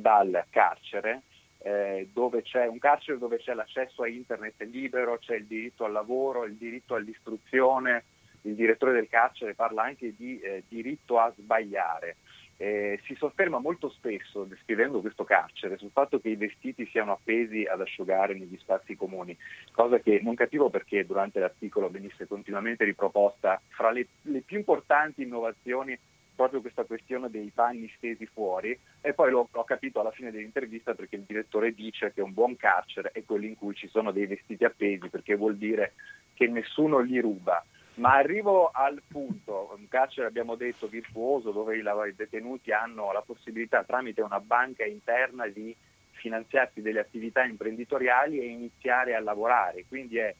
[0.00, 1.22] dal carcere,
[1.58, 5.92] eh, dove c'è un carcere dove c'è l'accesso a internet libero, c'è il diritto al
[5.92, 8.04] lavoro, il diritto all'istruzione,
[8.42, 12.16] il direttore del carcere parla anche di eh, diritto a sbagliare.
[12.60, 17.64] Eh, si sofferma molto spesso, descrivendo questo carcere, sul fatto che i vestiti siano appesi
[17.64, 19.36] ad asciugare negli spazi comuni,
[19.70, 25.22] cosa che non capivo perché durante l'articolo venisse continuamente riproposta fra le, le più importanti
[25.22, 25.96] innovazioni
[26.38, 30.94] proprio questa questione dei panni stesi fuori e poi l'ho, l'ho, capito alla fine dell'intervista
[30.94, 34.26] perché il direttore dice che un buon carcere è quello in cui ci sono dei
[34.26, 35.94] vestiti appesi perché vuol dire
[36.34, 37.64] che nessuno li ruba.
[37.94, 43.22] Ma arrivo al punto, un carcere abbiamo detto virtuoso dove i, i detenuti hanno la
[43.22, 45.74] possibilità tramite una banca interna di
[46.12, 50.32] finanziarsi delle attività imprenditoriali e iniziare a lavorare, quindi è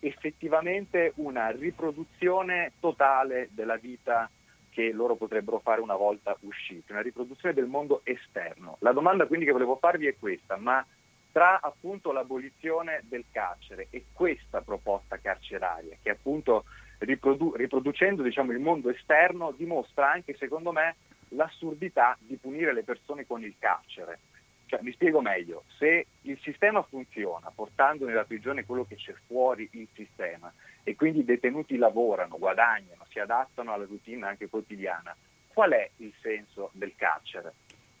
[0.00, 4.28] effettivamente una riproduzione totale della vita
[4.74, 8.76] che loro potrebbero fare una volta usciti, una riproduzione del mondo esterno.
[8.80, 10.84] La domanda quindi che volevo farvi è questa, ma
[11.30, 16.64] tra appunto l'abolizione del carcere e questa proposta carceraria, che appunto
[16.98, 20.96] riprodu- riproducendo diciamo, il mondo esterno dimostra anche secondo me
[21.28, 24.18] l'assurdità di punire le persone con il carcere.
[24.66, 29.68] Cioè, mi spiego meglio, se il sistema funziona portando nella prigione quello che c'è fuori
[29.72, 30.52] il sistema
[30.82, 35.14] e quindi i detenuti lavorano, guadagnano, si adattano alla routine anche quotidiana,
[35.48, 37.54] qual è il senso del carcere?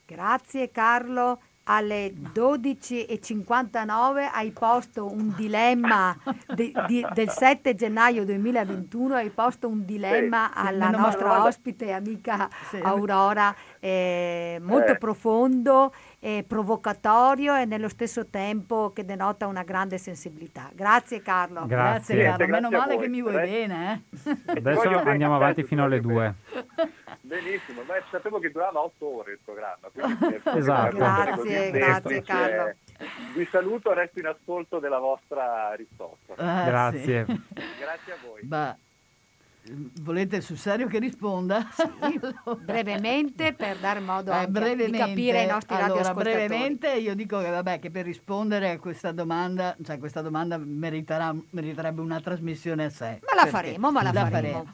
[0.06, 6.14] Grazie Carlo alle 12.59 hai posto un dilemma
[6.46, 11.92] di, di, del 7 gennaio 2021, hai posto un dilemma Sì, alla nostra ospite e
[11.92, 12.80] amica Sì.
[12.82, 14.98] Aurora, eh, molto Eh.
[14.98, 15.92] profondo,
[16.26, 20.70] eh, provocatorio e nello stesso tempo che denota una grande sensibilità.
[20.72, 21.66] Grazie Carlo.
[21.66, 22.14] Grazie.
[22.16, 23.02] Grazie Carlo, Grazie meno male voi.
[23.04, 23.40] che mi vuoi Eh.
[23.40, 24.04] bene.
[24.24, 24.36] Eh?
[24.58, 26.34] Adesso Voglio bene, andiamo avanti fino alle due.
[27.20, 29.88] Benissimo, beh, sapevo che durava otto ore il programma.
[29.92, 30.96] quindi- Esatto.
[30.96, 32.74] Grazie, grazie, Carlo.
[33.34, 36.32] Vi saluto, resto in ascolto della vostra risposta.
[36.32, 37.24] Eh, Grazie.
[37.26, 37.42] sì.
[37.80, 38.40] Grazie a voi.
[38.44, 38.76] Beh,
[40.02, 41.66] volete sul serio che risponda?
[42.62, 47.48] Brevemente per dar modo Eh, anche di capire ai nostri allora, brevemente io dico che,
[47.48, 52.90] vabbè, che per rispondere a questa domanda, cioè questa domanda meriterà- meriterebbe una trasmissione a
[52.90, 53.20] sé.
[53.24, 54.72] Ma la faremo, ma la faremo.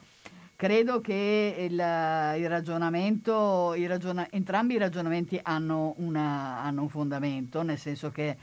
[0.55, 7.63] Credo che il, il ragionamento, i ragiona- entrambi i ragionamenti hanno, una- hanno un fondamento,
[7.63, 8.37] nel senso che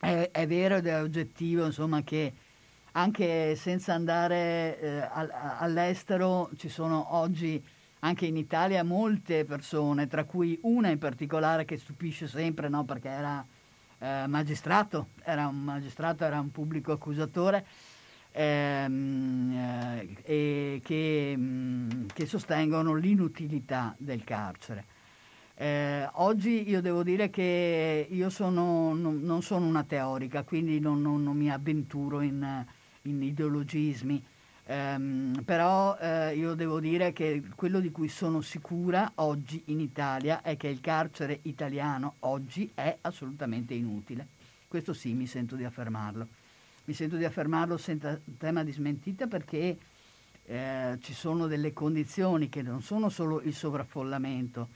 [0.00, 2.32] è, è vero ed è oggettivo, insomma, che
[2.92, 7.62] anche senza andare eh, al- all'estero ci sono oggi
[8.00, 12.84] anche in Italia molte persone, tra cui una in particolare che stupisce sempre, no?
[12.84, 13.44] perché era
[13.98, 17.66] eh, magistrato, era un magistrato, era un pubblico accusatore,
[18.32, 24.84] ehm, eh, che, mm, che sostengono l'inutilità del carcere.
[25.54, 31.02] Eh, oggi io devo dire che io sono, non, non sono una teorica, quindi non,
[31.02, 32.64] non- non mi avventuro in,
[33.02, 34.22] in ideologismi,
[34.70, 40.42] Ehm, però eh, io devo dire che quello di cui sono sicura oggi in Italia
[40.42, 44.28] è che il carcere italiano oggi è assolutamente inutile.
[44.68, 46.28] Questo sì, mi sento di affermarlo.
[46.84, 49.76] Mi sento di affermarlo senza tema di smentita perché
[50.44, 54.68] eh, ci sono delle condizioni che non sono solo il sovraffollamento,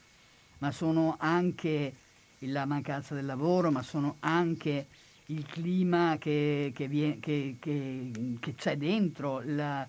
[0.59, 1.95] ma sono anche
[2.41, 4.89] la mancanza del lavoro, ma sono anche
[5.27, 6.89] il clima che, che
[7.21, 9.87] che- che- c'è dentro, la-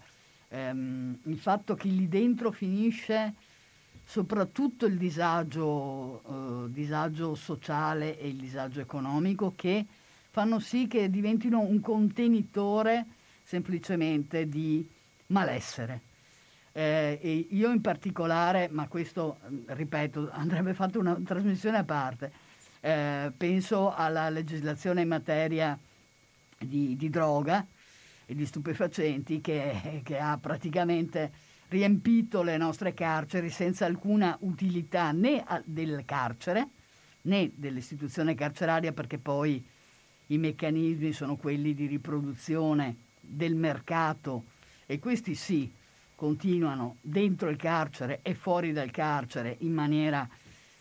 [0.49, 3.33] ehm, il fatto che lì dentro finisce
[4.05, 9.85] soprattutto il disagio, eh, disagio sociale e il disagio economico che
[10.29, 13.05] fanno sì che diventino un contenitore
[13.43, 14.87] semplicemente di
[15.27, 16.01] malessere.
[16.71, 22.31] Eh, io in particolare, ma questo, mm, ripeto, andrebbe fatta una trasmissione a parte,
[22.85, 25.77] eh, penso alla legislazione in materia
[26.55, 27.65] di, di droga
[28.27, 31.31] e di stupefacenti che, che ha praticamente
[31.69, 36.67] riempito le nostre carceri senza alcuna utilità né del carcere
[37.23, 39.65] né dell'istituzione carceraria perché poi
[40.27, 44.43] i meccanismi sono quelli di riproduzione del mercato.
[44.85, 45.71] E questi sì
[46.13, 50.29] continuano dentro il carcere e fuori dal carcere in maniera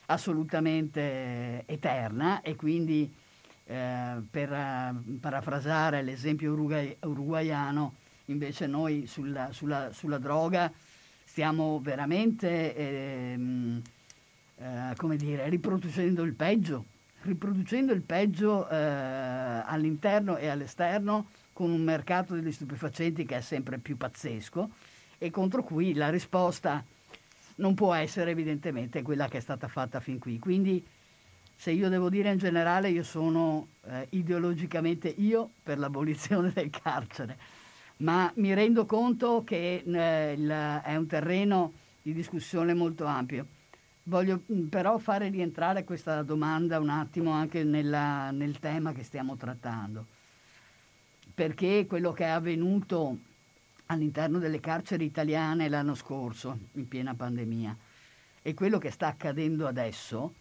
[0.06, 3.12] assolutamente eterna e quindi
[3.66, 7.94] eh, per eh, parafrasare l'esempio uruguay- uruguaiano
[8.26, 10.70] invece noi sulla, sulla- sulla droga
[11.24, 13.82] stiamo veramente ehm,
[14.56, 16.84] eh, come dire, riproducendo il peggio,
[17.22, 23.78] riproducendo il peggio eh, all'interno e all'esterno con un mercato degli stupefacenti che è sempre
[23.78, 24.70] più pazzesco
[25.18, 26.84] e contro cui la risposta
[27.56, 30.38] non può essere evidentemente quella che è stata fatta fin qui.
[30.38, 30.84] Quindi
[31.56, 37.38] se io devo dire in generale io sono eh, ideologicamente io per l'abolizione del carcere,
[37.98, 43.46] ma mi rendo conto che eh, il- è un terreno di discussione molto ampio.
[44.06, 49.36] Voglio mm, però fare rientrare questa domanda un attimo anche nella- nel tema che stiamo
[49.36, 50.06] trattando,
[51.32, 53.18] perché quello che è avvenuto
[53.86, 57.76] all'interno delle carceri italiane l'anno scorso, in piena pandemia,
[58.42, 60.34] e quello che sta accadendo adesso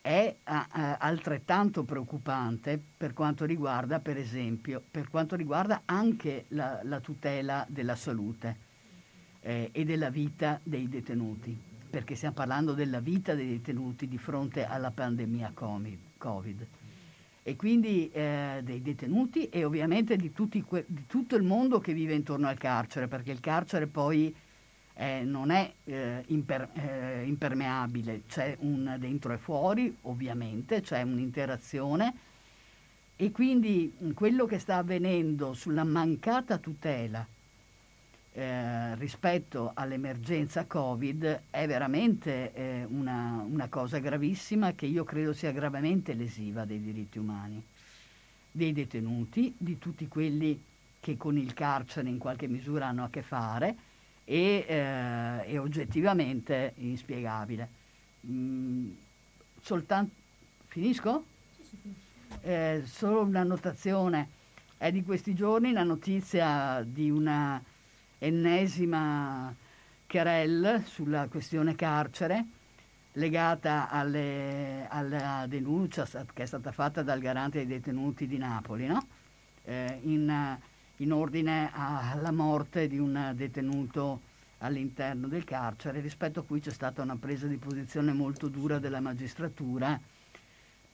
[0.00, 7.00] è ah, altrettanto preoccupante per quanto riguarda, per esempio, per quanto riguarda anche la, la
[7.00, 8.56] tutela della salute
[9.40, 11.58] eh, e della vita dei detenuti,
[11.88, 16.66] perché stiamo parlando della vita dei detenuti di fronte alla pandemia Covid.
[17.46, 22.14] E quindi eh, dei detenuti e ovviamente di, que- di, tutto il mondo che vive
[22.14, 24.34] intorno al carcere, perché il carcere poi
[24.94, 32.14] eh, non è eh, imper- eh, impermeabile, c'è un dentro e fuori, ovviamente, c'è un'interazione.
[33.14, 37.24] E quindi quello che sta avvenendo sulla mancata tutela
[38.36, 45.52] eh, rispetto all'emergenza Covid è veramente eh, una, una, cosa gravissima che io credo sia
[45.52, 47.62] gravemente lesiva dei diritti umani,
[48.50, 50.60] dei detenuti, di tutti quelli
[50.98, 53.76] che con il carcere in qualche misura hanno a che fare
[54.24, 57.68] e eh, è oggettivamente inspiegabile.
[58.26, 58.90] Mm,
[59.60, 60.12] soltanto...
[60.66, 61.24] Finisco?
[62.40, 64.28] Eh, solo una notazione.
[64.76, 67.62] È di questi giorni la notizia di una
[68.24, 69.54] ennesima
[70.06, 72.44] querelle sulla questione carcere
[73.12, 79.06] legata alle, alla denuncia che è stata fatta dal garante dei detenuti di Napoli, no?
[79.64, 80.58] eh, in,
[80.96, 87.02] in, ordine alla morte di un detenuto all'interno del carcere, rispetto a cui c'è stata
[87.02, 90.00] una presa di posizione molto dura della magistratura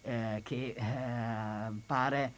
[0.03, 2.33] eh, che eh, pare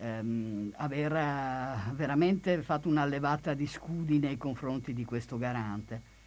[0.00, 6.18] ehm, aver eh, veramente fatto una levata di scudi nei confronti di questo garante.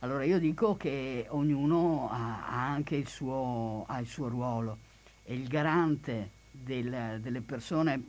[0.00, 4.78] Allora io dico che ognuno ha, ha anche il suo, ha il suo, ruolo
[5.24, 8.00] e il garante del, delle persone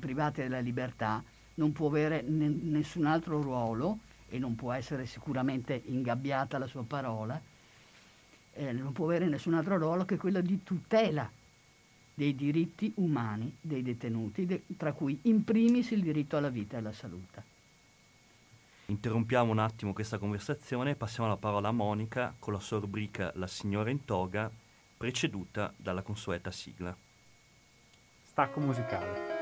[0.00, 1.22] private della libertà
[1.54, 6.82] non può avere ne, nessun altro ruolo e non può essere sicuramente ingabbiata la sua
[6.82, 7.40] parola,
[8.52, 11.30] eh, non può avere nessun altro ruolo che quello di tutela
[12.14, 16.78] dei diritti umani dei detenuti, de- tra cui in primis il diritto alla vita e
[16.78, 17.52] alla salute.
[18.86, 23.32] Interrompiamo un attimo questa conversazione e passiamo la parola a Monica con la sua rubrica
[23.36, 24.50] La signora in toga,
[24.96, 26.94] preceduta dalla consueta sigla.
[28.22, 29.32] Stacco musicale.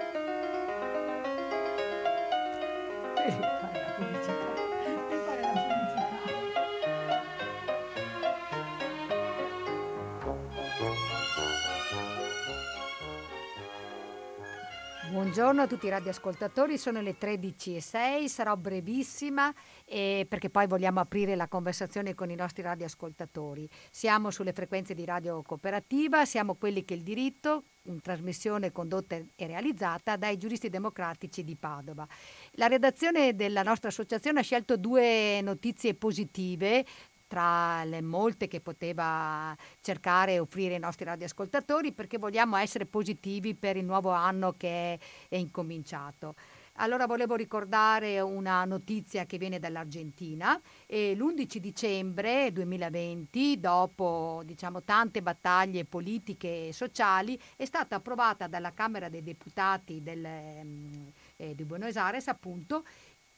[15.32, 19.50] Buongiorno a tutti i radioascoltatori, sono le 13.06, sarò brevissima
[19.86, 23.66] eh, perché poi vogliamo aprire la conversazione con i nostri radioascoltatori.
[23.90, 29.46] Siamo sulle frequenze di Radio Cooperativa, siamo quelli che il diritto, in trasmissione condotta e
[29.46, 32.06] realizzata dai giuristi democratici di Padova.
[32.52, 36.84] La redazione della nostra associazione ha scelto due notizie positive
[37.32, 43.54] tra le molte che poteva cercare e offrire ai nostri radioascoltatori perché vogliamo essere positivi
[43.54, 46.34] per il nuovo anno che è incominciato.
[46.76, 50.58] Allora volevo ricordare una notizia che viene dall'Argentina.
[50.86, 58.72] E l'11 dicembre 2020, dopo diciamo, tante battaglie politiche e sociali, è stata approvata dalla
[58.72, 62.84] Camera dei Deputati del, eh, di Buenos Aires appunto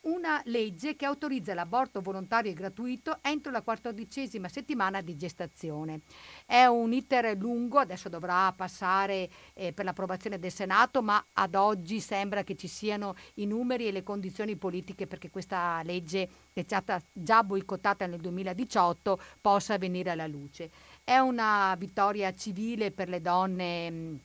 [0.04, 6.00] una legge che autorizza l'aborto volontario e gratuito entro la quattordicesima settimana di gestazione.
[6.44, 12.00] È un iter lungo, adesso dovrà passare eh, per l'approvazione del Senato, ma ad oggi
[12.00, 16.64] sembra che ci siano i numeri e le condizioni politiche perché questa legge, che è
[16.64, 20.70] stata già boicottata nel 2018, possa venire alla luce.
[21.02, 23.90] È una vittoria civile per le donne.
[23.90, 24.20] Mh,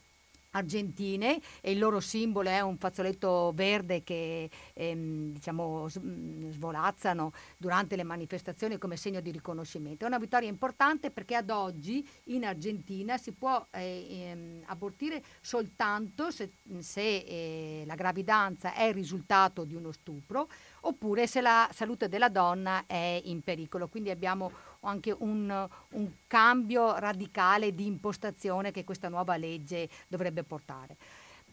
[0.52, 7.96] argentine e il loro simbolo è un fazzoletto verde che ehm, diciamo mm, svolazzano durante
[7.96, 10.06] le manifestazioni come segno di riconoscimento.
[10.06, 16.32] È una vittoria importante perché ad oggi in Argentina si può eh, ehm, abortire soltanto
[16.32, 20.48] se, se eh, la gravidanza è il risultato di uno stupro
[20.82, 23.88] oppure se la salute della donna è in pericolo.
[23.88, 24.52] Quindi abbiamo
[24.82, 30.98] anche un, un cambio radicale di impostazione che questa nuova legge dovrebbe portare.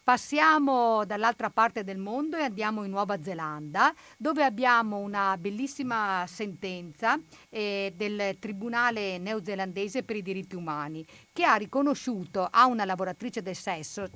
[0.06, 7.18] Passiamo dall'altra parte del mondo e andiamo in Nuova Zelanda, dove abbiamo una bellissima sentenza
[7.48, 13.56] eh, del Tribunale neozelandese per i diritti umani, che ha riconosciuto a una lavoratrice del
[13.56, 14.08] sesso,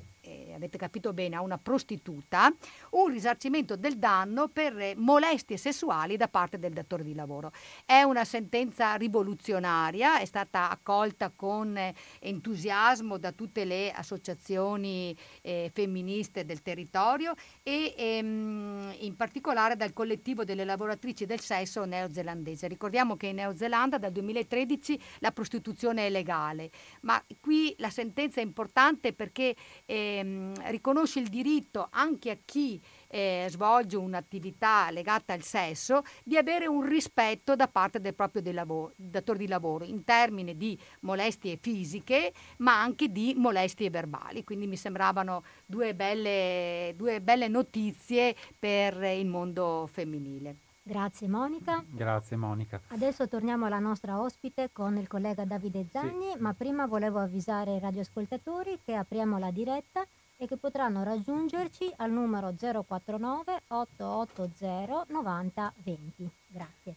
[0.47, 2.53] eh, avete capito bene, a una prostituta,
[2.91, 7.53] un risarcimento del danno per molestie sessuali da parte del datore di lavoro.
[7.84, 11.78] È una sentenza rivoluzionaria, è stata accolta con
[12.20, 20.45] entusiasmo da tutte le associazioni eh, femministe del territorio e ehm, in particolare dal collettivo
[20.45, 22.68] delle lavoratrici del sesso neozelandese.
[22.68, 26.70] Ricordiamo che in Neozelanda dal 2013 la prostituzione è legale,
[27.03, 29.55] ma qui la sentenza è importante perché
[29.86, 30.29] ehm,
[30.66, 36.82] riconosce il diritto anche a chi eh, svolge un'attività legata al sesso di avere un
[36.82, 42.32] rispetto da parte del proprio del lavoro, datore di lavoro in termini di molestie fisiche
[42.58, 44.44] ma anche di molestie verbali.
[44.44, 50.56] Quindi mi sembravano due belle, due belle notizie per il mondo femminile.
[50.82, 51.84] Grazie Monica.
[51.86, 52.80] Grazie Monica.
[52.88, 56.40] Adesso torniamo alla nostra ospite con il collega Davide Zagni, sì.
[56.40, 60.04] ma prima volevo avvisare i radioascoltatori che apriamo la diretta
[60.43, 66.30] e che potranno raggiungerci al numero 049 880 90 20.
[66.47, 66.95] Grazie.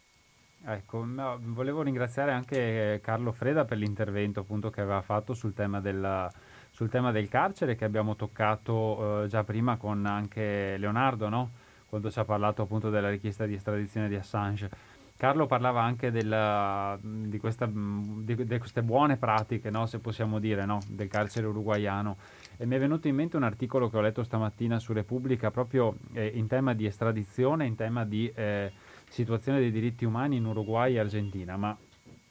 [0.66, 1.06] Ecco,
[1.39, 6.32] volevo ringraziare anche Carlo Freda per l'intervento appunto che aveva fatto sul tema, della,
[6.72, 11.52] sul tema del carcere che abbiamo toccato eh, già prima con anche Leonardo, no?
[11.89, 14.70] quando ci ha parlato appunto della richiesta di estradizione di Assange.
[15.18, 19.86] Carlo parlava anche della, di, questa, di, di, queste buone pratiche, no?
[19.86, 20.80] se possiamo dire, no?
[20.88, 22.16] del carcere uruguaiano
[22.58, 25.95] e mi è venuto in mente un articolo che ho letto stamattina su Repubblica proprio
[26.14, 28.72] eh, in tema di estradizione, in tema di eh,
[29.10, 31.58] situazione dei diritti umani in Uruguay e Argentina.
[31.58, 31.76] Ma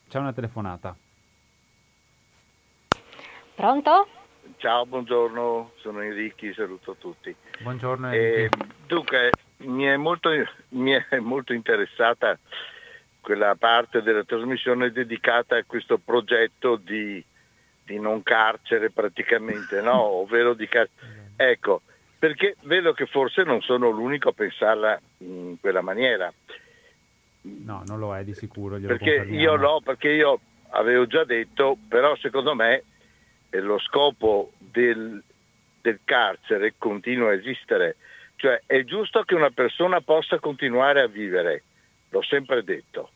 [0.09, 0.97] c'è una telefonata.
[3.55, 4.09] Pronto?
[4.57, 7.35] Ciao, buongiorno, sono Enrichi, saluto tutti.
[7.61, 8.49] Buongiorno eh,
[8.87, 10.31] dunque, mi è, molto,
[10.71, 12.39] mi è molto interessata
[13.21, 17.25] quella parte della trasmissione dedicata a questo progetto di
[17.85, 20.01] di non carcere praticamente, no?
[20.23, 21.33] ovvero di carcere.
[21.37, 21.83] Ecco,
[22.19, 26.33] perché vedo che forse non sono l'unico a pensarla in quella maniera.
[27.43, 28.79] No, non lo è di sicuro.
[28.79, 32.85] Perché io no, perché io avevo già detto, però secondo me
[33.51, 35.23] lo scopo del,
[35.81, 37.97] del carcere continua a esistere.
[38.37, 41.63] Cioè è giusto che una persona possa continuare a vivere,
[42.11, 43.11] l'ho sempre detto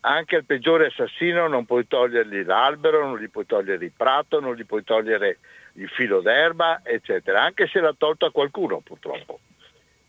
[0.00, 4.54] anche al peggiore assassino non puoi togliergli l'albero, non gli puoi togliere il prato, non
[4.54, 5.38] gli puoi togliere
[5.74, 9.38] il filo d'erba, eccetera, anche se l'ha tolto a qualcuno purtroppo.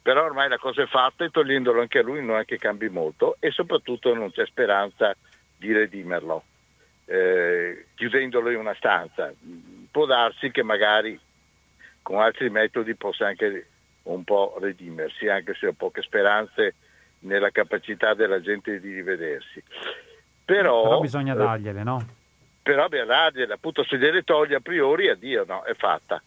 [0.01, 2.89] Però ormai la cosa è fatta e togliendolo anche a lui non è che cambi
[2.89, 5.15] molto e soprattutto non c'è speranza
[5.55, 6.43] di redimerlo,
[7.05, 9.31] eh, chiudendolo in una stanza.
[9.91, 11.17] Può darsi che magari
[12.01, 13.67] con altri metodi possa anche
[14.03, 16.73] un po' redimersi, anche se ho poche speranze
[17.23, 19.61] nella capacità della gente di rivedersi.
[20.45, 22.05] Però, però bisogna eh, dargliele, no?
[22.61, 26.21] Però bisogna dargliele, appunto se gliele toglie a priori, addio, no, è fatta.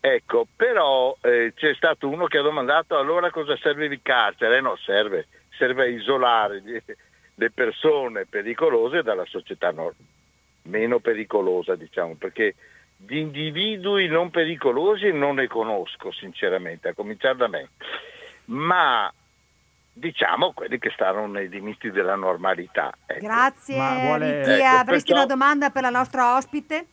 [0.00, 4.58] Ecco, però eh, c'è stato uno che ha domandato allora cosa serve il carcere?
[4.58, 5.26] Eh, no, serve,
[5.56, 6.62] serve a isolare
[7.34, 9.92] le persone pericolose dalla società no,
[10.62, 12.54] meno pericolosa, diciamo, perché
[12.96, 17.68] di individui non pericolosi non ne conosco sinceramente, a cominciare da me,
[18.46, 19.12] ma
[19.98, 22.92] diciamo quelli che stanno nei limiti della normalità.
[23.06, 23.24] Ecco.
[23.24, 24.42] Grazie vuole...
[24.42, 25.14] Ecco, avresti perciò...
[25.14, 26.86] una domanda per la nostra ospite?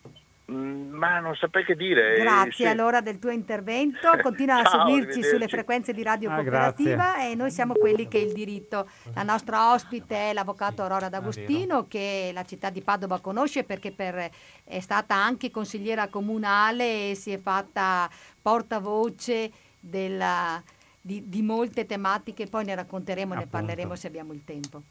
[0.51, 2.20] Mm, ma non saprei che dire.
[2.20, 2.66] Grazie sì.
[2.68, 7.32] allora del tuo intervento, continua a seguirci sulle frequenze di Radio ah, Cooperativa grazie.
[7.32, 8.88] e noi siamo quelli che il diritto.
[9.16, 14.30] La nostra ospite è l'avvocato Aurora D'Agostino che la città di Padova conosce perché per,
[14.64, 18.08] è stata anche consigliera comunale e si è fatta
[18.39, 19.49] portavoce
[19.80, 20.62] della,
[21.06, 23.56] di, di molte tematiche, poi ne racconteremo, Appunto.
[23.56, 24.82] ne parleremo se abbiamo il tempo.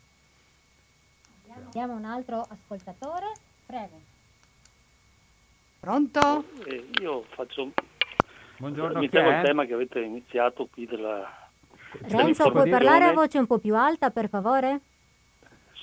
[1.66, 3.32] Abbiamo un altro ascoltatore,
[3.66, 4.00] prego.
[5.80, 6.44] Pronto?
[6.66, 7.72] Eh, io faccio...
[8.58, 11.28] Buongiorno, mi temo il tema che avete iniziato qui della...
[12.02, 14.80] Renzo, puoi parlare a voce un po' più alta, per favore?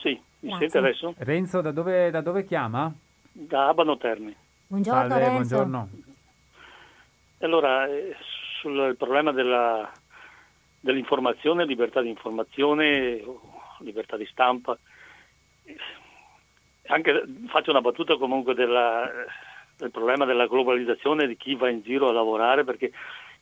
[0.01, 0.69] Sì, mi Grazie.
[0.69, 1.13] sente adesso?
[1.17, 2.93] Renzo, da dove, da dove chiama?
[3.33, 4.33] Da Abano Terni.
[4.67, 5.55] Buongiorno Salve, Renzo.
[5.55, 5.89] Buongiorno.
[7.39, 8.15] Allora, eh,
[8.61, 9.91] sul problema della
[10.81, 13.23] dell'informazione, libertà di informazione,
[13.79, 14.77] libertà di stampa.
[16.87, 19.09] Anche, faccio una battuta comunque della,
[19.77, 22.91] del problema della globalizzazione di chi va in giro a lavorare perché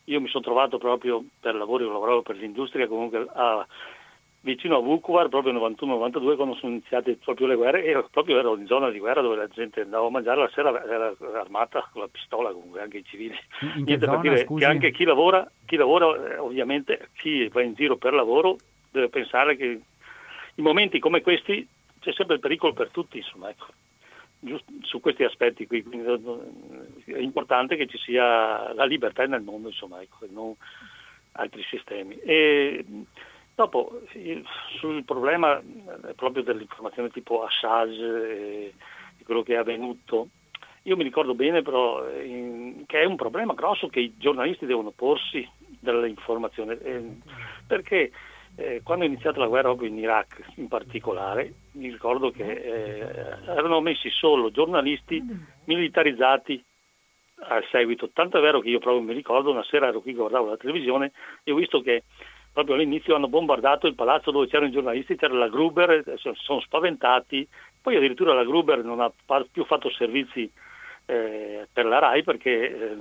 [0.04, 3.66] io mi sono trovato proprio per lavoro, io lavoravo per l'industria comunque a,
[4.42, 8.56] vicino a Vukovar proprio nel 91-92 quando sono iniziate proprio le guerre e proprio ero
[8.56, 12.02] in zona di guerra dove la gente andava a mangiare la sera era armata con
[12.02, 13.38] la pistola comunque anche i civili.
[13.60, 14.60] In niente zona, per dire scusi?
[14.60, 18.56] che anche chi lavora, chi lavora eh, ovviamente chi va in giro per lavoro
[18.90, 19.80] deve pensare che
[20.54, 21.66] in momenti come questi
[22.00, 23.66] c'è sempre il pericolo per tutti insomma ecco.
[24.42, 26.06] Giusto, su questi aspetti qui quindi
[27.04, 30.54] è importante che ci sia la libertà nel mondo insomma ecco, non
[31.32, 32.18] altri sistemi.
[32.20, 32.84] E,
[33.54, 34.00] Dopo,
[34.78, 38.72] sul problema eh, proprio dell'informazione tipo Assage
[39.16, 40.28] di quello che è avvenuto,
[40.84, 44.92] io mi ricordo bene però in, che è un problema grosso che i giornalisti devono
[44.92, 47.02] porsi dell'informazione, eh,
[47.66, 48.10] perché
[48.56, 52.98] eh, quando è iniziata la guerra proprio in Iraq in particolare, mi ricordo che eh,
[53.46, 55.22] erano messi solo giornalisti
[55.64, 56.62] militarizzati
[57.42, 58.10] a seguito.
[58.12, 61.12] Tanto è vero che io proprio mi ricordo, una sera ero qui, guardavo la televisione
[61.42, 62.04] e ho visto che
[62.52, 66.02] proprio all'inizio hanno bombardato il palazzo dove c'erano i giornalisti, c'era la Gruber,
[66.34, 67.46] sono spaventati,
[67.80, 69.12] poi addirittura la Gruber non ha
[69.50, 70.50] più fatto servizi
[71.06, 72.96] eh, per la RAI perché eh,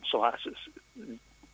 [0.00, 0.32] insomma,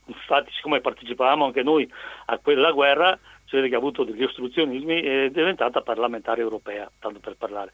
[0.07, 1.91] infatti siccome partecipavamo anche noi
[2.27, 7.21] a quella guerra, si vede che ha avuto degli ostruzionismi è diventata parlamentare europea, tanto
[7.21, 7.73] per parlare.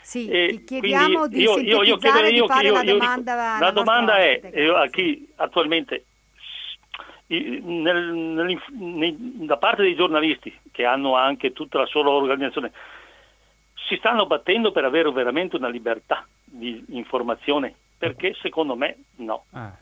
[0.00, 3.58] Sì, ti chiediamo di io, io, io, io, la domanda.
[3.58, 4.40] la domanda è
[4.74, 6.04] a chi attualmente
[7.26, 12.72] nel, nel, nei, da parte dei giornalisti che hanno anche tutta la loro organizzazione
[13.86, 19.44] si stanno battendo per avere veramente una libertà di informazione perché secondo me no.
[19.52, 19.72] Ah,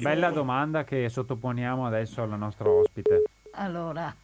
[0.00, 3.22] bella domanda che sottoponiamo adesso alla nostra ospite.
[3.52, 4.14] Allora,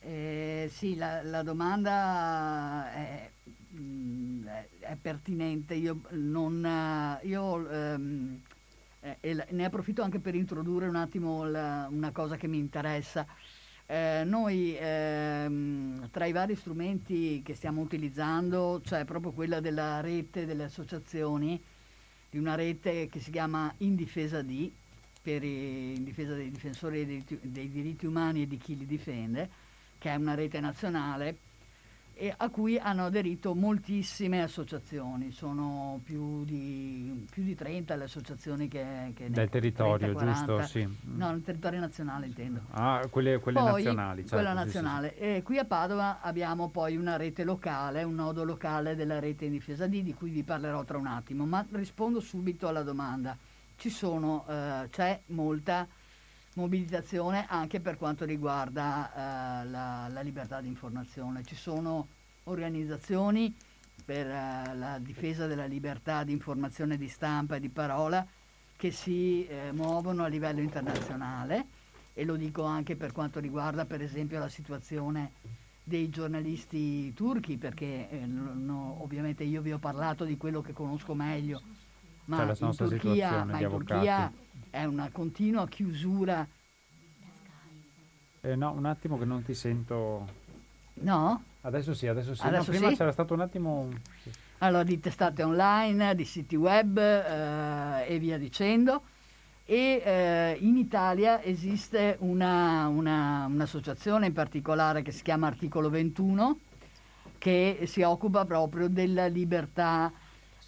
[0.00, 3.30] eh, sì, la, la domanda è,
[3.70, 4.46] mh, mm,
[4.80, 5.74] è, pertinente.
[5.74, 8.40] Io, non, io ehm,
[9.20, 13.26] eh, ne approfitto anche per introdurre un attimo la, una cosa che mi interessa.
[13.86, 20.44] Eh, noi ehm, tra i vari strumenti che stiamo utilizzando c'è proprio quella della rete
[20.44, 21.60] delle associazioni,
[22.30, 24.70] di una rete che si chiama In difesa di,
[25.22, 29.48] per i, in difesa dei difensori dei, dei diritti umani e di chi li difende,
[29.96, 31.47] che è una rete nazionale
[32.20, 38.66] e a cui hanno aderito moltissime associazioni, sono più di, più di 30 le associazioni
[38.66, 39.12] che...
[39.14, 40.62] che Del territorio, 30, giusto?
[40.62, 40.88] Sì.
[41.02, 42.62] No, nel territorio nazionale intendo.
[42.70, 44.22] Ah, quelle, quelle poi, nazionali.
[44.22, 45.10] Certo, quella nazionale.
[45.10, 45.22] Sì, sì.
[45.22, 49.52] E qui a Padova abbiamo poi una rete locale, un nodo locale della rete in
[49.52, 53.36] difesa di, di cui vi parlerò tra un attimo, ma rispondo subito alla domanda.
[53.76, 55.86] Ci sono, eh, c'è molta
[56.58, 61.44] mobilitazione anche per quanto riguarda eh, la, la, libertà di informazione.
[61.44, 62.08] Ci sono
[62.44, 63.54] organizzazioni
[64.04, 68.26] per eh, la difesa della libertà di informazione di stampa e di parola
[68.76, 71.66] che si eh, muovono a livello internazionale
[72.12, 75.32] e lo dico anche per quanto riguarda per esempio la situazione
[75.82, 81.14] dei giornalisti turchi perché eh, no, ovviamente io vi ho parlato di quello che conosco
[81.14, 81.62] meglio
[82.26, 84.32] ma, in Turchia, ma in Turchia
[84.70, 86.46] è una continua chiusura.
[88.40, 90.26] Eh, no, un attimo che non ti sento.
[90.94, 91.42] No?
[91.62, 92.42] Adesso sì, adesso sì.
[92.42, 92.96] Adesso no, prima sì?
[92.96, 93.88] c'era stato un attimo...
[94.58, 99.02] Allora, di testate online, di siti web eh, e via dicendo.
[99.64, 106.58] E eh, in Italia esiste una, una, un'associazione in particolare che si chiama Articolo 21
[107.38, 110.12] che si occupa proprio della libertà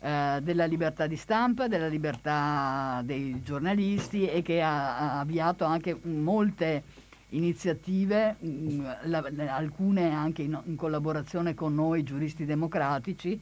[0.03, 5.95] eh, della libertà di stampa, della libertà dei giornalisti e che ha, ha avviato anche
[6.03, 6.83] molte
[7.31, 13.39] iniziative, mh, mm, la, alcune anche in, in, collaborazione con noi giuristi democratici,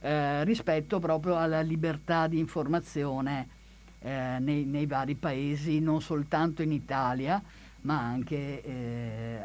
[0.00, 3.48] eh, rispetto proprio alla libertà di informazione
[4.00, 7.42] eh, nei, nei, vari paesi, non soltanto in Italia,
[7.82, 9.40] ma anche eh,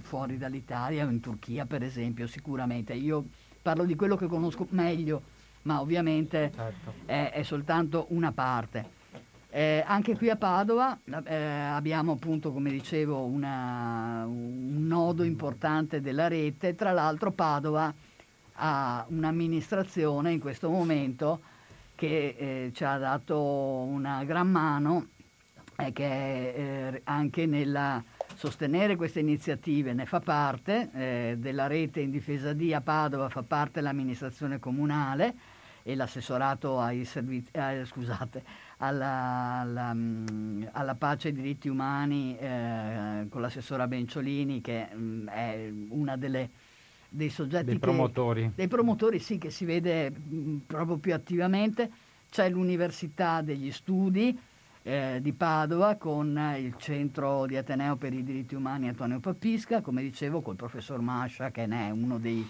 [0.00, 2.94] fuori dall'Italia, in Turchia per esempio, sicuramente.
[2.94, 3.26] Io
[3.62, 5.31] parlo di quello che conosco meglio
[5.62, 6.94] ma ovviamente certo.
[7.06, 9.00] è, è, soltanto una parte.
[9.50, 16.28] Eh, anche qui a Padova eh, abbiamo appunto, come dicevo, una, un nodo importante della
[16.28, 16.74] rete.
[16.74, 17.92] Tra l'altro Padova
[18.54, 21.40] ha un'amministrazione in questo momento
[21.94, 25.08] che eh, ci ha dato una gran mano
[25.76, 28.02] e che eh, anche nel
[28.34, 33.42] sostenere queste iniziative ne fa parte, eh, della rete in difesa di a Padova fa
[33.42, 35.34] parte l'amministrazione comunale
[35.82, 38.42] e l'assessorato ai servizi, eh, scusate,
[38.78, 45.00] alla, alla, mm, alla, pace e ai diritti umani eh, con l'assessora Benciolini che mh,
[45.00, 46.50] mm, è una delle
[47.14, 48.52] dei soggetti dei che, promotori.
[48.54, 51.90] dei promotori sì che si vede mh, mm, proprio più attivamente
[52.30, 54.38] c'è l'Università degli Studi
[54.84, 60.00] eh, di Padova con il centro di Ateneo per i diritti umani Antonio Papisca come
[60.02, 62.48] dicevo col professor Mascia che ne è uno dei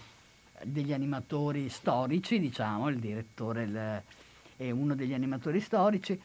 [0.65, 4.03] degli animatori storici, diciamo, il direttore il,
[4.57, 6.21] è uno degli animatori storici.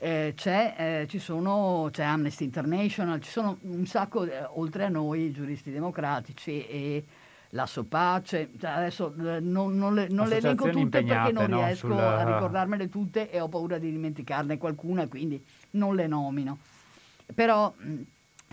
[0.00, 5.32] Eh, c'è, eh, sono, c'è, Amnesty International, ci sono un sacco, eh, oltre a noi,
[5.32, 7.04] giuristi democratici e
[7.50, 11.56] la Sopace, cioè adesso eh, non, non, le, non le elenco tutte perché non no?
[11.56, 11.98] riesco Sul...
[11.98, 16.58] a ricordarmele tutte e ho paura di dimenticarne qualcuna, quindi non le nomino.
[17.34, 17.74] Però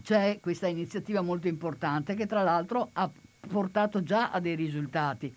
[0.01, 3.09] c'è questa iniziativa molto importante che tra l'altro ha
[3.45, 5.33] portato già a dei risultati,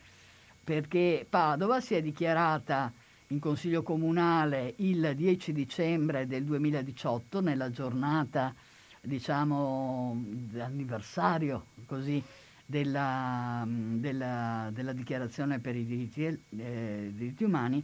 [0.63, 2.93] perché Padova si è dichiarata
[3.29, 8.55] in Consiglio Comunale il 10 dicembre del 2018, nella giornata
[9.01, 10.23] diciamo
[10.59, 12.23] anniversario così
[12.65, 17.83] della, della, della, dichiarazione per i diritti, eh, diritti umani,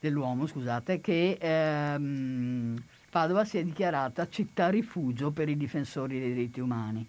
[0.00, 6.60] dell'uomo, scusate, che ehm, Padova si è dichiarata città rifugio per i difensori dei diritti
[6.60, 7.06] umani.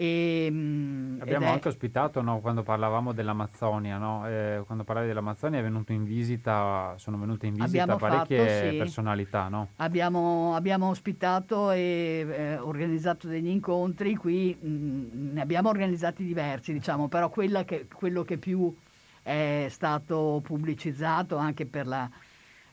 [0.00, 4.28] E, mm, Abbiamo è- anche ospitato no, quando parlavamo dell'Amazzonia, no?
[4.28, 8.70] Eh, quando parlavi dell'Amazzonia è venuto in visita, sono venute in visita Abbiamo parecchie fatto,
[8.70, 8.76] sì.
[8.76, 9.70] personalità, no?
[9.78, 17.08] Abbiamo, abbiamo ospitato e eh, organizzato degli incontri, qui mh, ne abbiamo organizzati diversi, diciamo,
[17.08, 18.72] però che- quello che più
[19.20, 22.08] è stato pubblicizzato anche per la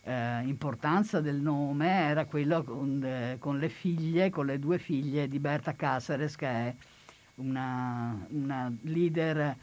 [0.04, 5.28] eh, importanza del nome era quello con, eh, con le figlie, con le due figlie
[5.28, 6.76] di Berta Cáceres, che è
[7.36, 9.56] una, una leader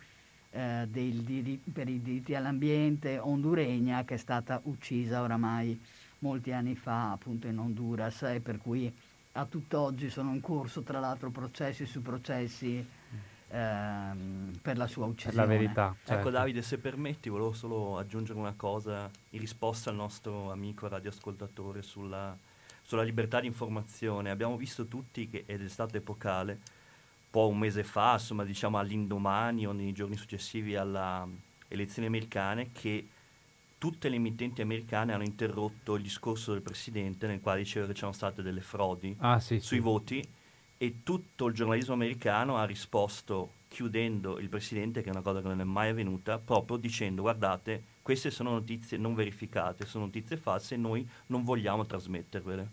[0.51, 5.81] eh, del diri- per i diritti all'ambiente honduregna che è stata uccisa oramai
[6.19, 8.93] molti anni fa appunto in Honduras e per cui
[9.33, 12.87] a tutt'oggi sono in corso tra l'altro processi su processi
[13.49, 15.47] ehm, per la sua uccisione.
[15.47, 15.87] Per la verità.
[15.89, 16.31] Ecco certo.
[16.31, 22.37] Davide, se permetti, volevo solo aggiungere una cosa in risposta al nostro amico radioascoltatore sulla,
[22.83, 24.31] sulla libertà di informazione.
[24.31, 26.61] Abbiamo visto tutti che, ed è stato epocale,
[27.33, 31.27] po' un mese fa, insomma diciamo all'indomani o nei giorni successivi alle
[31.69, 33.09] elezioni americane, che
[33.79, 38.13] tutte le emittenti americane hanno interrotto il discorso del presidente nel quale diceva che c'erano
[38.13, 39.83] state delle frodi Ah, sì, sui sì.
[39.83, 40.29] voti
[40.77, 45.49] e tutto il giornalismo americano ha risposto chiudendo il presidente, che è una cosa che
[45.49, 50.75] non è mai avvenuta, proprio dicendo guardate, queste sono notizie non verificate, sono notizie false
[50.75, 52.69] e noi non vogliamo trasmettervele.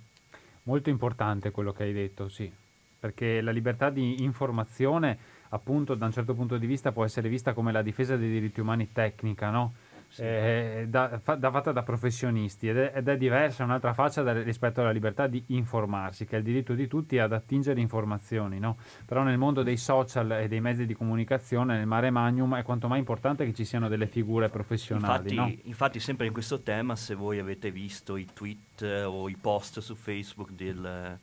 [0.64, 2.52] Molto importante quello che hai detto, sì,
[2.99, 5.17] perché la libertà di informazione,
[5.49, 8.59] appunto, da un certo punto di vista può essere vista come la difesa dei diritti
[8.59, 9.73] umani tecnica, no?
[10.17, 14.23] Eh, da, fa- da- fatta da professionisti ed è, ed è diversa, è un'altra faccia
[14.23, 18.57] da- rispetto alla libertà di informarsi, che è il diritto di tutti ad attingere informazioni,
[18.57, 18.77] no?
[19.05, 22.88] Però nel mondo dei social e dei mezzi di comunicazione, nel mare magnum, è quanto
[22.88, 25.69] mai importante che ci siano delle figure professionali, Infatti, no?
[25.69, 29.80] infatti, sempre in questo tema, se voi avete visto i tweet eh, o i post
[29.80, 31.19] su Facebook del,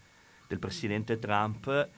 [0.49, 1.89] del presidente Trump,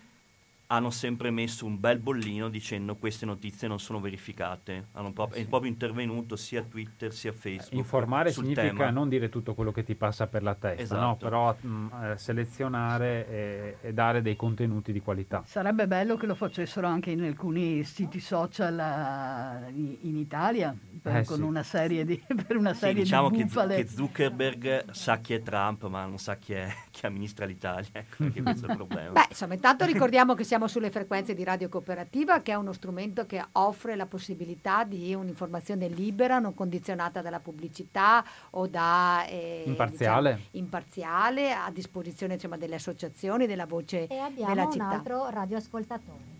[0.71, 4.89] hanno sempre messo un bel bollino dicendo queste notizie non sono verificate.
[4.93, 7.73] Hanno prop- È proprio intervenuto sia Twitter sia Facebook.
[7.73, 8.91] Informare sul significa tema.
[8.91, 11.17] non dire tutto quello che ti passa per la testa, no?
[11.17, 11.25] Esatto.
[11.25, 15.43] però mh, eh, selezionare e, e dare dei contenuti di qualità.
[15.47, 21.17] Sarebbe bello che lo facessero anche in alcuni siti social eh, in, in Italia, per-
[21.17, 21.43] Eh, con sì.
[21.45, 25.43] una serie di, per una Sì, serie diciamo di che, che Zuckerberg sa chi è
[25.43, 26.69] Trump, ma non sa chi, è,
[26.99, 27.89] chi amministra l'Italia.
[27.93, 29.11] Ecco, anche questo è il problema.
[29.13, 33.25] Beh, insomma, intanto ricordiamo che siamo sulle frequenze di Radio Cooperativa, che è uno strumento
[33.27, 39.25] che offre la possibilità di un'informazione libera, non condizionata dalla pubblicità o da...
[39.27, 40.31] eh, Imparziale.
[40.35, 44.89] diciamo, imparziale, a disposizione insomma, delle associazioni, della voce E abbiamo della un città.
[44.89, 46.37] altro radioascoltatore.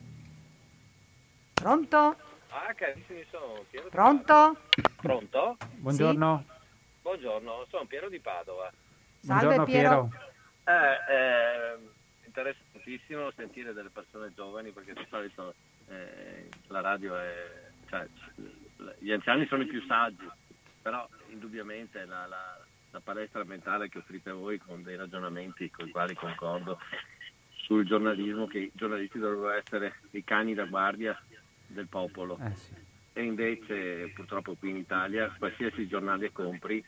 [1.55, 1.97] Pronto?
[2.51, 4.57] Ah, carissimi, sono Piero Pronto?
[5.01, 5.57] Pronto?
[5.77, 6.45] Buongiorno,
[7.03, 8.71] Buongiorno, sono Piero di Padova.
[9.21, 10.11] Salve, buongiorno Piero.
[10.69, 11.79] Eh, eh,
[12.27, 15.55] interessa tantissimo sentire delle persone giovani perché di solito
[15.89, 17.71] eh, la radio è...
[17.89, 18.07] cioè,
[18.99, 20.29] gli anziani sono i più saggi,
[20.83, 25.91] però indubbiamente la, la- la palestra mentale che offrite voi con dei ragionamenti con i
[25.91, 26.81] quali concordo
[27.51, 31.21] sul giornalismo, che i giornalisti dovrebbero essere i cani da guardia
[31.67, 32.39] del popolo.
[32.43, 32.73] Eh sì.
[33.13, 36.83] E invece purtroppo qui in Italia qualsiasi giornale compri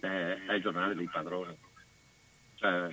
[0.00, 1.56] eh, è il giornale dei padroni.
[2.60, 2.88] Cioè,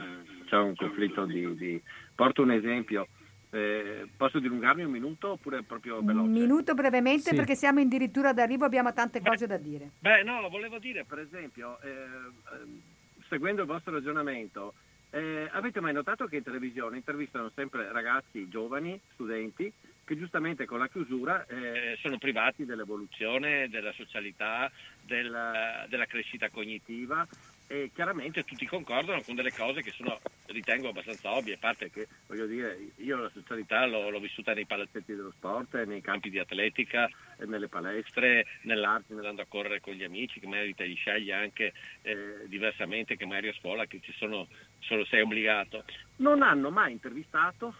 [0.45, 1.81] c'è un conflitto di, di-
[2.15, 3.07] Porto un esempio.
[3.49, 6.27] Eh, posso dilungarmi un minuto oppure proprio Un veloce?
[6.29, 7.35] minuto brevemente Sì.
[7.35, 9.91] perché siamo addirittura d'arrivo, abbiamo tante cose da dire.
[9.99, 12.81] Beh, no, volevo dire, per esempio, eh, ehm,
[13.29, 14.73] seguendo il vostro ragionamento,
[15.11, 19.71] eh, avete mai notato che in televisione intervistano sempre ragazzi giovani, studenti,
[20.03, 24.69] che giustamente con la chiusura eh, sono privati dell'evoluzione, della socialità,
[25.05, 27.25] della, della crescita cognitiva
[27.67, 32.07] e chiaramente tutti concordano con delle cose che sono, ritengo abbastanza ovvie, a parte che
[32.25, 36.39] voglio dire, io la socialità l'ho, l'ho vissuta nei palazzetti dello sport, nei campi di
[36.39, 37.09] atletica,
[37.45, 41.73] nelle palestre, nell'arte, nell'andando a correre con gli amici, che magari te li scegli anche
[42.03, 44.47] eh, diversamente che magari a scuola, che ci sono,
[44.79, 45.83] solo sei obbligato.
[46.17, 47.75] Non hanno mai intervistato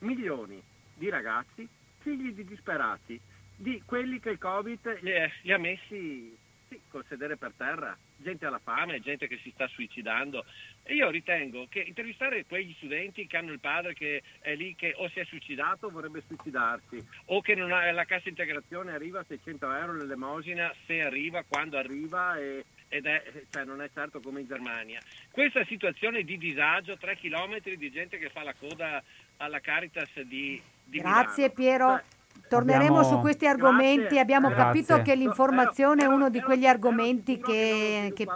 [0.00, 0.62] milioni
[0.94, 1.66] di ragazzi,
[2.00, 3.18] figli di disperati,
[3.56, 6.36] di quelli che il Covid li ha messi
[6.70, 10.44] sì, col sedere per terra, gente alla fame, gente che si sta suicidando.
[10.84, 14.94] E io ritengo che intervistare quegli studenti che hanno il padre che è lì che
[14.96, 19.18] o si è suicidato o vorrebbe suicidarsi, o che non ha, la cassa integrazione arriva
[19.18, 23.20] a 600 euro l'elemosina, se arriva, quando arriva e, ed è,
[23.50, 25.00] cioè non è certo come in Germania.
[25.32, 29.02] Questa situazione di disagio, 3 chilometri di gente che fa la coda
[29.38, 31.54] alla Caritas di, di Grazie Milano.
[31.54, 31.86] Piero.
[31.88, 32.18] Cioè,
[32.48, 34.20] Torneremo Abbiamo- su questi argomenti, Grazie.
[34.20, 34.64] abbiamo Grazie.
[34.84, 38.26] capito che l'informazione è uno di quegli argomenti che, che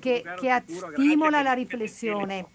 [0.00, 2.46] che, eh, che- stimola la riflessione.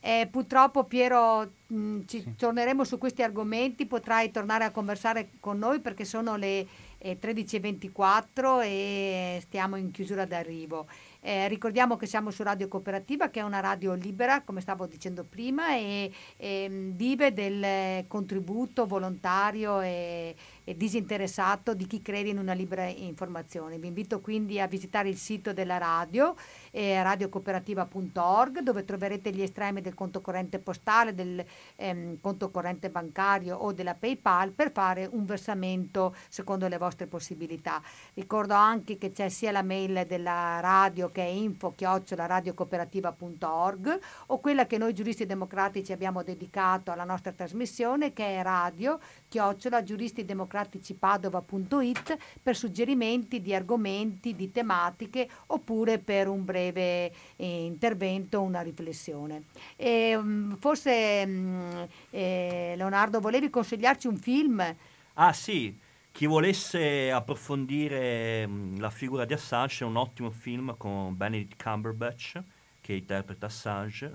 [0.00, 5.80] Eh, purtroppo Piero, mh, ci torneremo su questi argomenti, potrai tornare a conversare con noi
[5.80, 6.66] perché sono le
[6.98, 10.86] eh, 13.24 e stiamo in chiusura d'arrivo.
[11.26, 15.24] Eh, ricordiamo che siamo su Radio Cooperativa, che è una radio libera, come stavo dicendo
[15.24, 22.36] prima, e, e, mh, vive del contributo volontario e, e disinteressato di chi crede in
[22.36, 23.78] una libera informazione.
[23.78, 26.36] Vi invito quindi a visitare il sito della radio,
[26.74, 31.42] eh, radiocooperativa.org, dove troverete gli estremi del conto corrente postale, del
[31.76, 37.80] ehm, conto corrente bancario o della PayPal per fare un versamento secondo le vostre possibilità.
[38.14, 44.66] Ricordo anche che c'è sia la mail della radio che è info radiocooperativa.org o quella
[44.66, 48.98] che noi giuristi democratici abbiamo dedicato alla nostra trasmissione che è radio
[49.28, 58.60] chiocciola giuristidemocraticipadova.it per suggerimenti di argomenti, di tematiche oppure per un breve eh, intervento, una
[58.60, 59.44] riflessione.
[59.76, 64.76] E, mm, forse mm, eh, Leonardo volevi consigliarci un film?
[65.14, 65.76] Ah sì,
[66.10, 72.40] chi volesse approfondire mh, la figura di Assange c'è un ottimo film con Benedict Cumberbatch
[72.80, 74.12] che interpreta Assange,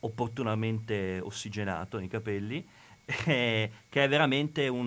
[0.00, 2.66] opportunamente ossigenato nei capelli,
[3.24, 4.86] eh, che è veramente un,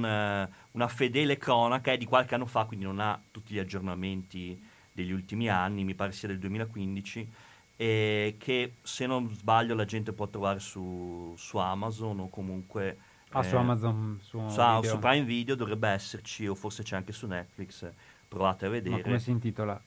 [0.72, 4.62] una fedele cronaca, è di qualche anno fa, quindi non ha tutti gli aggiornamenti
[4.98, 7.32] degli ultimi anni, mi pare sia del 2015,
[7.76, 12.98] e che se non sbaglio la gente può trovare su, su Amazon o comunque...
[13.30, 14.96] Ah, su eh, Amazon, su su, ah, video.
[14.96, 17.88] su Prime Video dovrebbe esserci, o forse c'è anche su Netflix,
[18.28, 18.96] provate a vedere.
[18.96, 19.80] Ma come si intitola?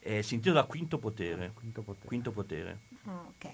[0.00, 1.52] Eh, si intitola Quinto Potere.
[1.54, 2.06] Quinto potere.
[2.08, 2.78] Quinto Potere.
[3.04, 3.48] Ah, Ok.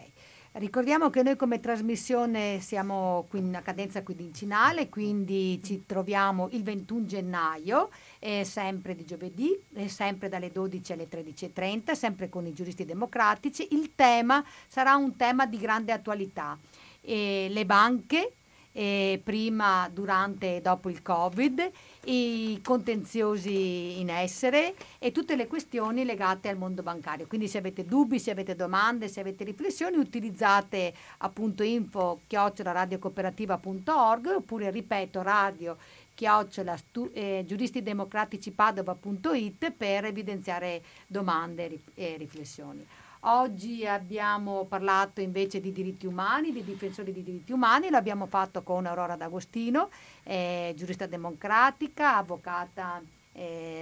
[0.59, 6.65] Ricordiamo che noi come trasmissione siamo qui in una cadenza quindicinale, quindi ci troviamo il
[6.65, 12.53] 21 gennaio, eh, sempre di giovedì, eh, sempre dalle 12 alle 13.30, sempre con i
[12.53, 13.69] giuristi democratici.
[13.71, 16.59] Il tema sarà un tema di grande attualità.
[17.03, 18.33] Eh, le banche,
[18.79, 21.69] eh, prima, durante e dopo il Covid,
[22.05, 27.27] i contenziosi in essere e tutte le questioni legate al mondo bancario.
[27.27, 34.71] Quindi se avete dubbi, se avete domande, se avete riflessioni, utilizzate appunto info radiocooperativa.org oppure
[34.71, 35.77] ripeto radio
[36.15, 42.87] chiocciola stu- eh, giuristidemocraticipadova.it per evidenziare domande e riflessioni.
[43.23, 48.87] Oggi abbiamo parlato invece di diritti umani, di difensori di diritti umani, l'abbiamo fatto con
[48.87, 49.91] Aurora D'Agostino,
[50.23, 53.03] eh, giurista democratica, avvocata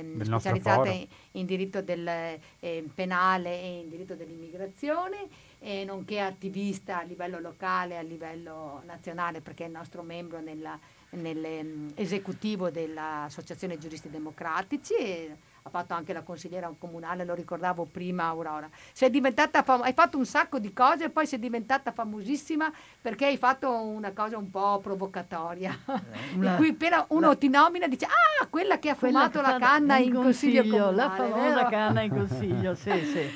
[0.03, 6.99] nostro specializzata in, in diritto del, eh, penale e in diritto dell'immigrazione, e nonché attivista
[6.99, 10.79] a livello locale e a livello nazionale perché è il nostro membro nella-
[11.11, 15.37] nell'esecutivo dell'Associazione Giuristi Democratici e
[15.67, 18.69] ha fatto anche la consigliera comunale, lo ricordavo prima Aurora.
[18.93, 22.71] Sei diventata fam- hai fatto un sacco di cose e poi sei diventata famosissima
[23.01, 25.77] perché hai fatto una cosa un po' provocatoria.
[26.33, 29.41] in Una- cui appena uno la- ti nomina dice "Ah, quella che ha Quella fumato
[29.43, 33.31] che la canna in consiglio, comunale", la famosa canna in consiglio, sì, sì.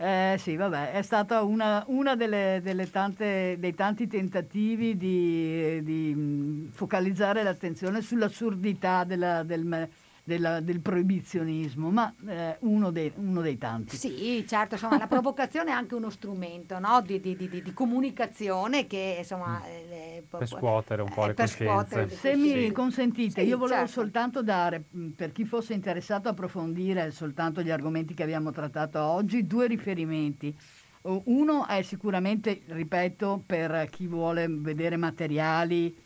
[0.00, 6.14] Eh, sì, vabbè, è stata una, una delle, delle tante, dei tanti tentativi di, di,
[6.14, 9.88] mh, focalizzare l'attenzione sull'assurdità della- del,
[10.28, 13.96] della- del proibizionismo, ma eh, uno, dei, uno dei tanti.
[13.96, 17.00] Sì, certo, insomma, la provocazione è anche uno strumento no?
[17.00, 19.64] di, di- di- di- comunicazione che insomma...
[19.66, 22.00] eh, può- Per scuotere un po' eh, le per coscienze.
[22.04, 22.72] le Se mi coscienze.
[22.72, 24.00] consentite, Sì, io volevo certo.
[24.00, 29.00] soltanto dare, mh, per chi fosse interessato a approfondire soltanto gli argomenti che abbiamo trattato
[29.00, 30.54] oggi, due riferimenti.
[31.00, 35.96] Uno è sicuramente, ripeto, per chi vuole vedere materiali,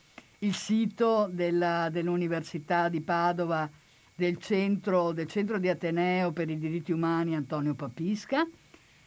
[0.40, 3.68] il sito della- dell'Università di Padova
[4.14, 8.46] del centro, del centro di Ateneo per i diritti umani Antonio Papisca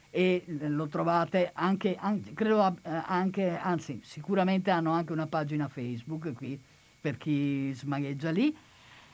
[0.09, 6.33] e lo trovate anche, anche- credo eh, anche, anzi sicuramente hanno anche una pagina Facebook
[6.33, 6.59] qui
[6.99, 8.55] per chi smagheggia lì.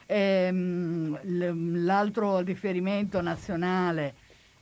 [0.06, 1.20] Ehm,
[1.84, 4.14] l'altro riferimento nazionale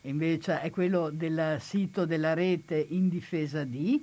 [0.01, 4.01] invece è quello del sito della rete In difesa di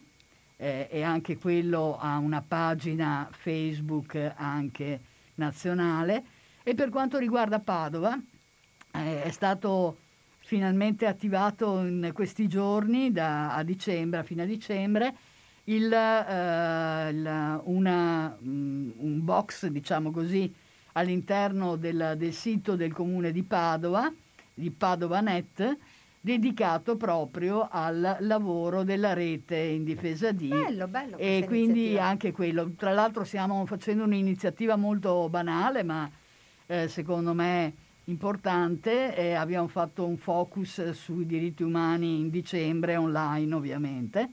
[0.57, 5.01] eh, e anche quello ha una pagina Facebook anche
[5.36, 6.24] nazionale
[6.68, 8.18] e per quanto riguarda Padova
[8.93, 9.98] eh, è stato
[10.38, 15.14] finalmente attivato in questi giorni, da, a dicembre, a fine dicembre,
[15.64, 20.52] il, eh, il- una, mm, un box, diciamo così,
[20.94, 24.12] all'interno del, del sito del comune di Padova,
[24.52, 25.76] di PadovaNet,
[26.20, 31.16] dedicato proprio al lavoro della rete in difesa di Bello, bello.
[31.16, 32.05] e quindi iniziativa.
[32.06, 32.72] anche quello.
[32.76, 36.10] Tra l'altro stiamo facendo un'iniziativa molto banale, ma
[36.66, 37.72] eh, secondo me
[38.05, 39.14] importante.
[39.14, 44.28] e abbiamo fatto un focus sui diritti umani in dicembre, online ovviamente,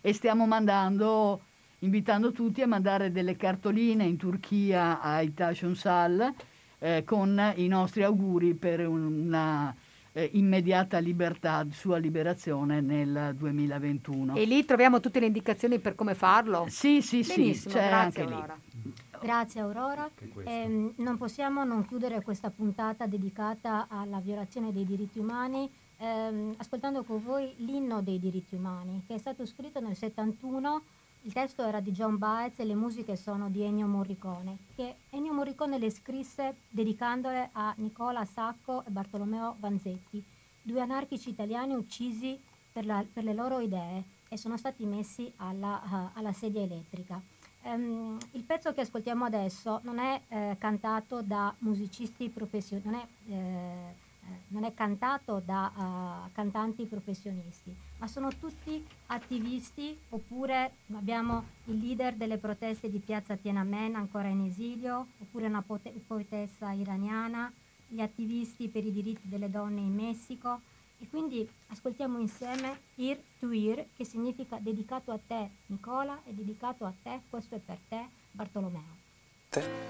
[0.00, 1.40] e stiamo mandando,
[1.80, 6.34] invitando tutti a mandare delle cartoline in Turchia a Itaş Unsal
[6.78, 9.74] eh, con i nostri auguri per una
[10.12, 14.36] eh, immediata libertà, sua liberazione nel 2021.
[14.36, 16.66] E lì troviamo tutte le indicazioni per come farlo?
[16.68, 19.11] Sì, sì, sì, Benissimo, c'è grazie anche lì.
[19.22, 20.10] Grazie Aurora.
[20.50, 27.04] Ehm, non possiamo non chiudere questa puntata dedicata alla violazione dei diritti umani ehm, ascoltando
[27.04, 30.82] con voi l'inno dei diritti umani che è stato scritto nel 71.
[31.24, 35.32] Il testo era di John Baez e le musiche sono di Ennio Morricone, che Ennio
[35.32, 40.20] Morricone le scrisse dedicandole a Nicola Sacco e Bartolomeo Vanzetti,
[40.60, 42.36] due anarchici italiani uccisi
[42.72, 47.22] per, la- per le loro idee e sono stati messi alla, ah, alla sedia elettrica.
[47.62, 53.94] Ehm, il pezzo che ascoltiamo adesso non è eh, cantato da musicisti professionisti, non eh,
[54.24, 61.78] eh, non è cantato da ah, cantanti professionisti, ma sono tutti attivisti oppure abbiamo il
[61.78, 65.64] leader delle proteste di piazza Tiananmen ancora in esilio, oppure una
[66.06, 67.52] poetessa iraniana,
[67.88, 70.60] gli attivisti per i diritti delle donne in Messico,
[71.02, 76.84] e quindi ascoltiamo insieme Ear to Ear, che significa dedicato a te Nicola e dedicato
[76.84, 79.00] a te, questo è per te Bartolomeo.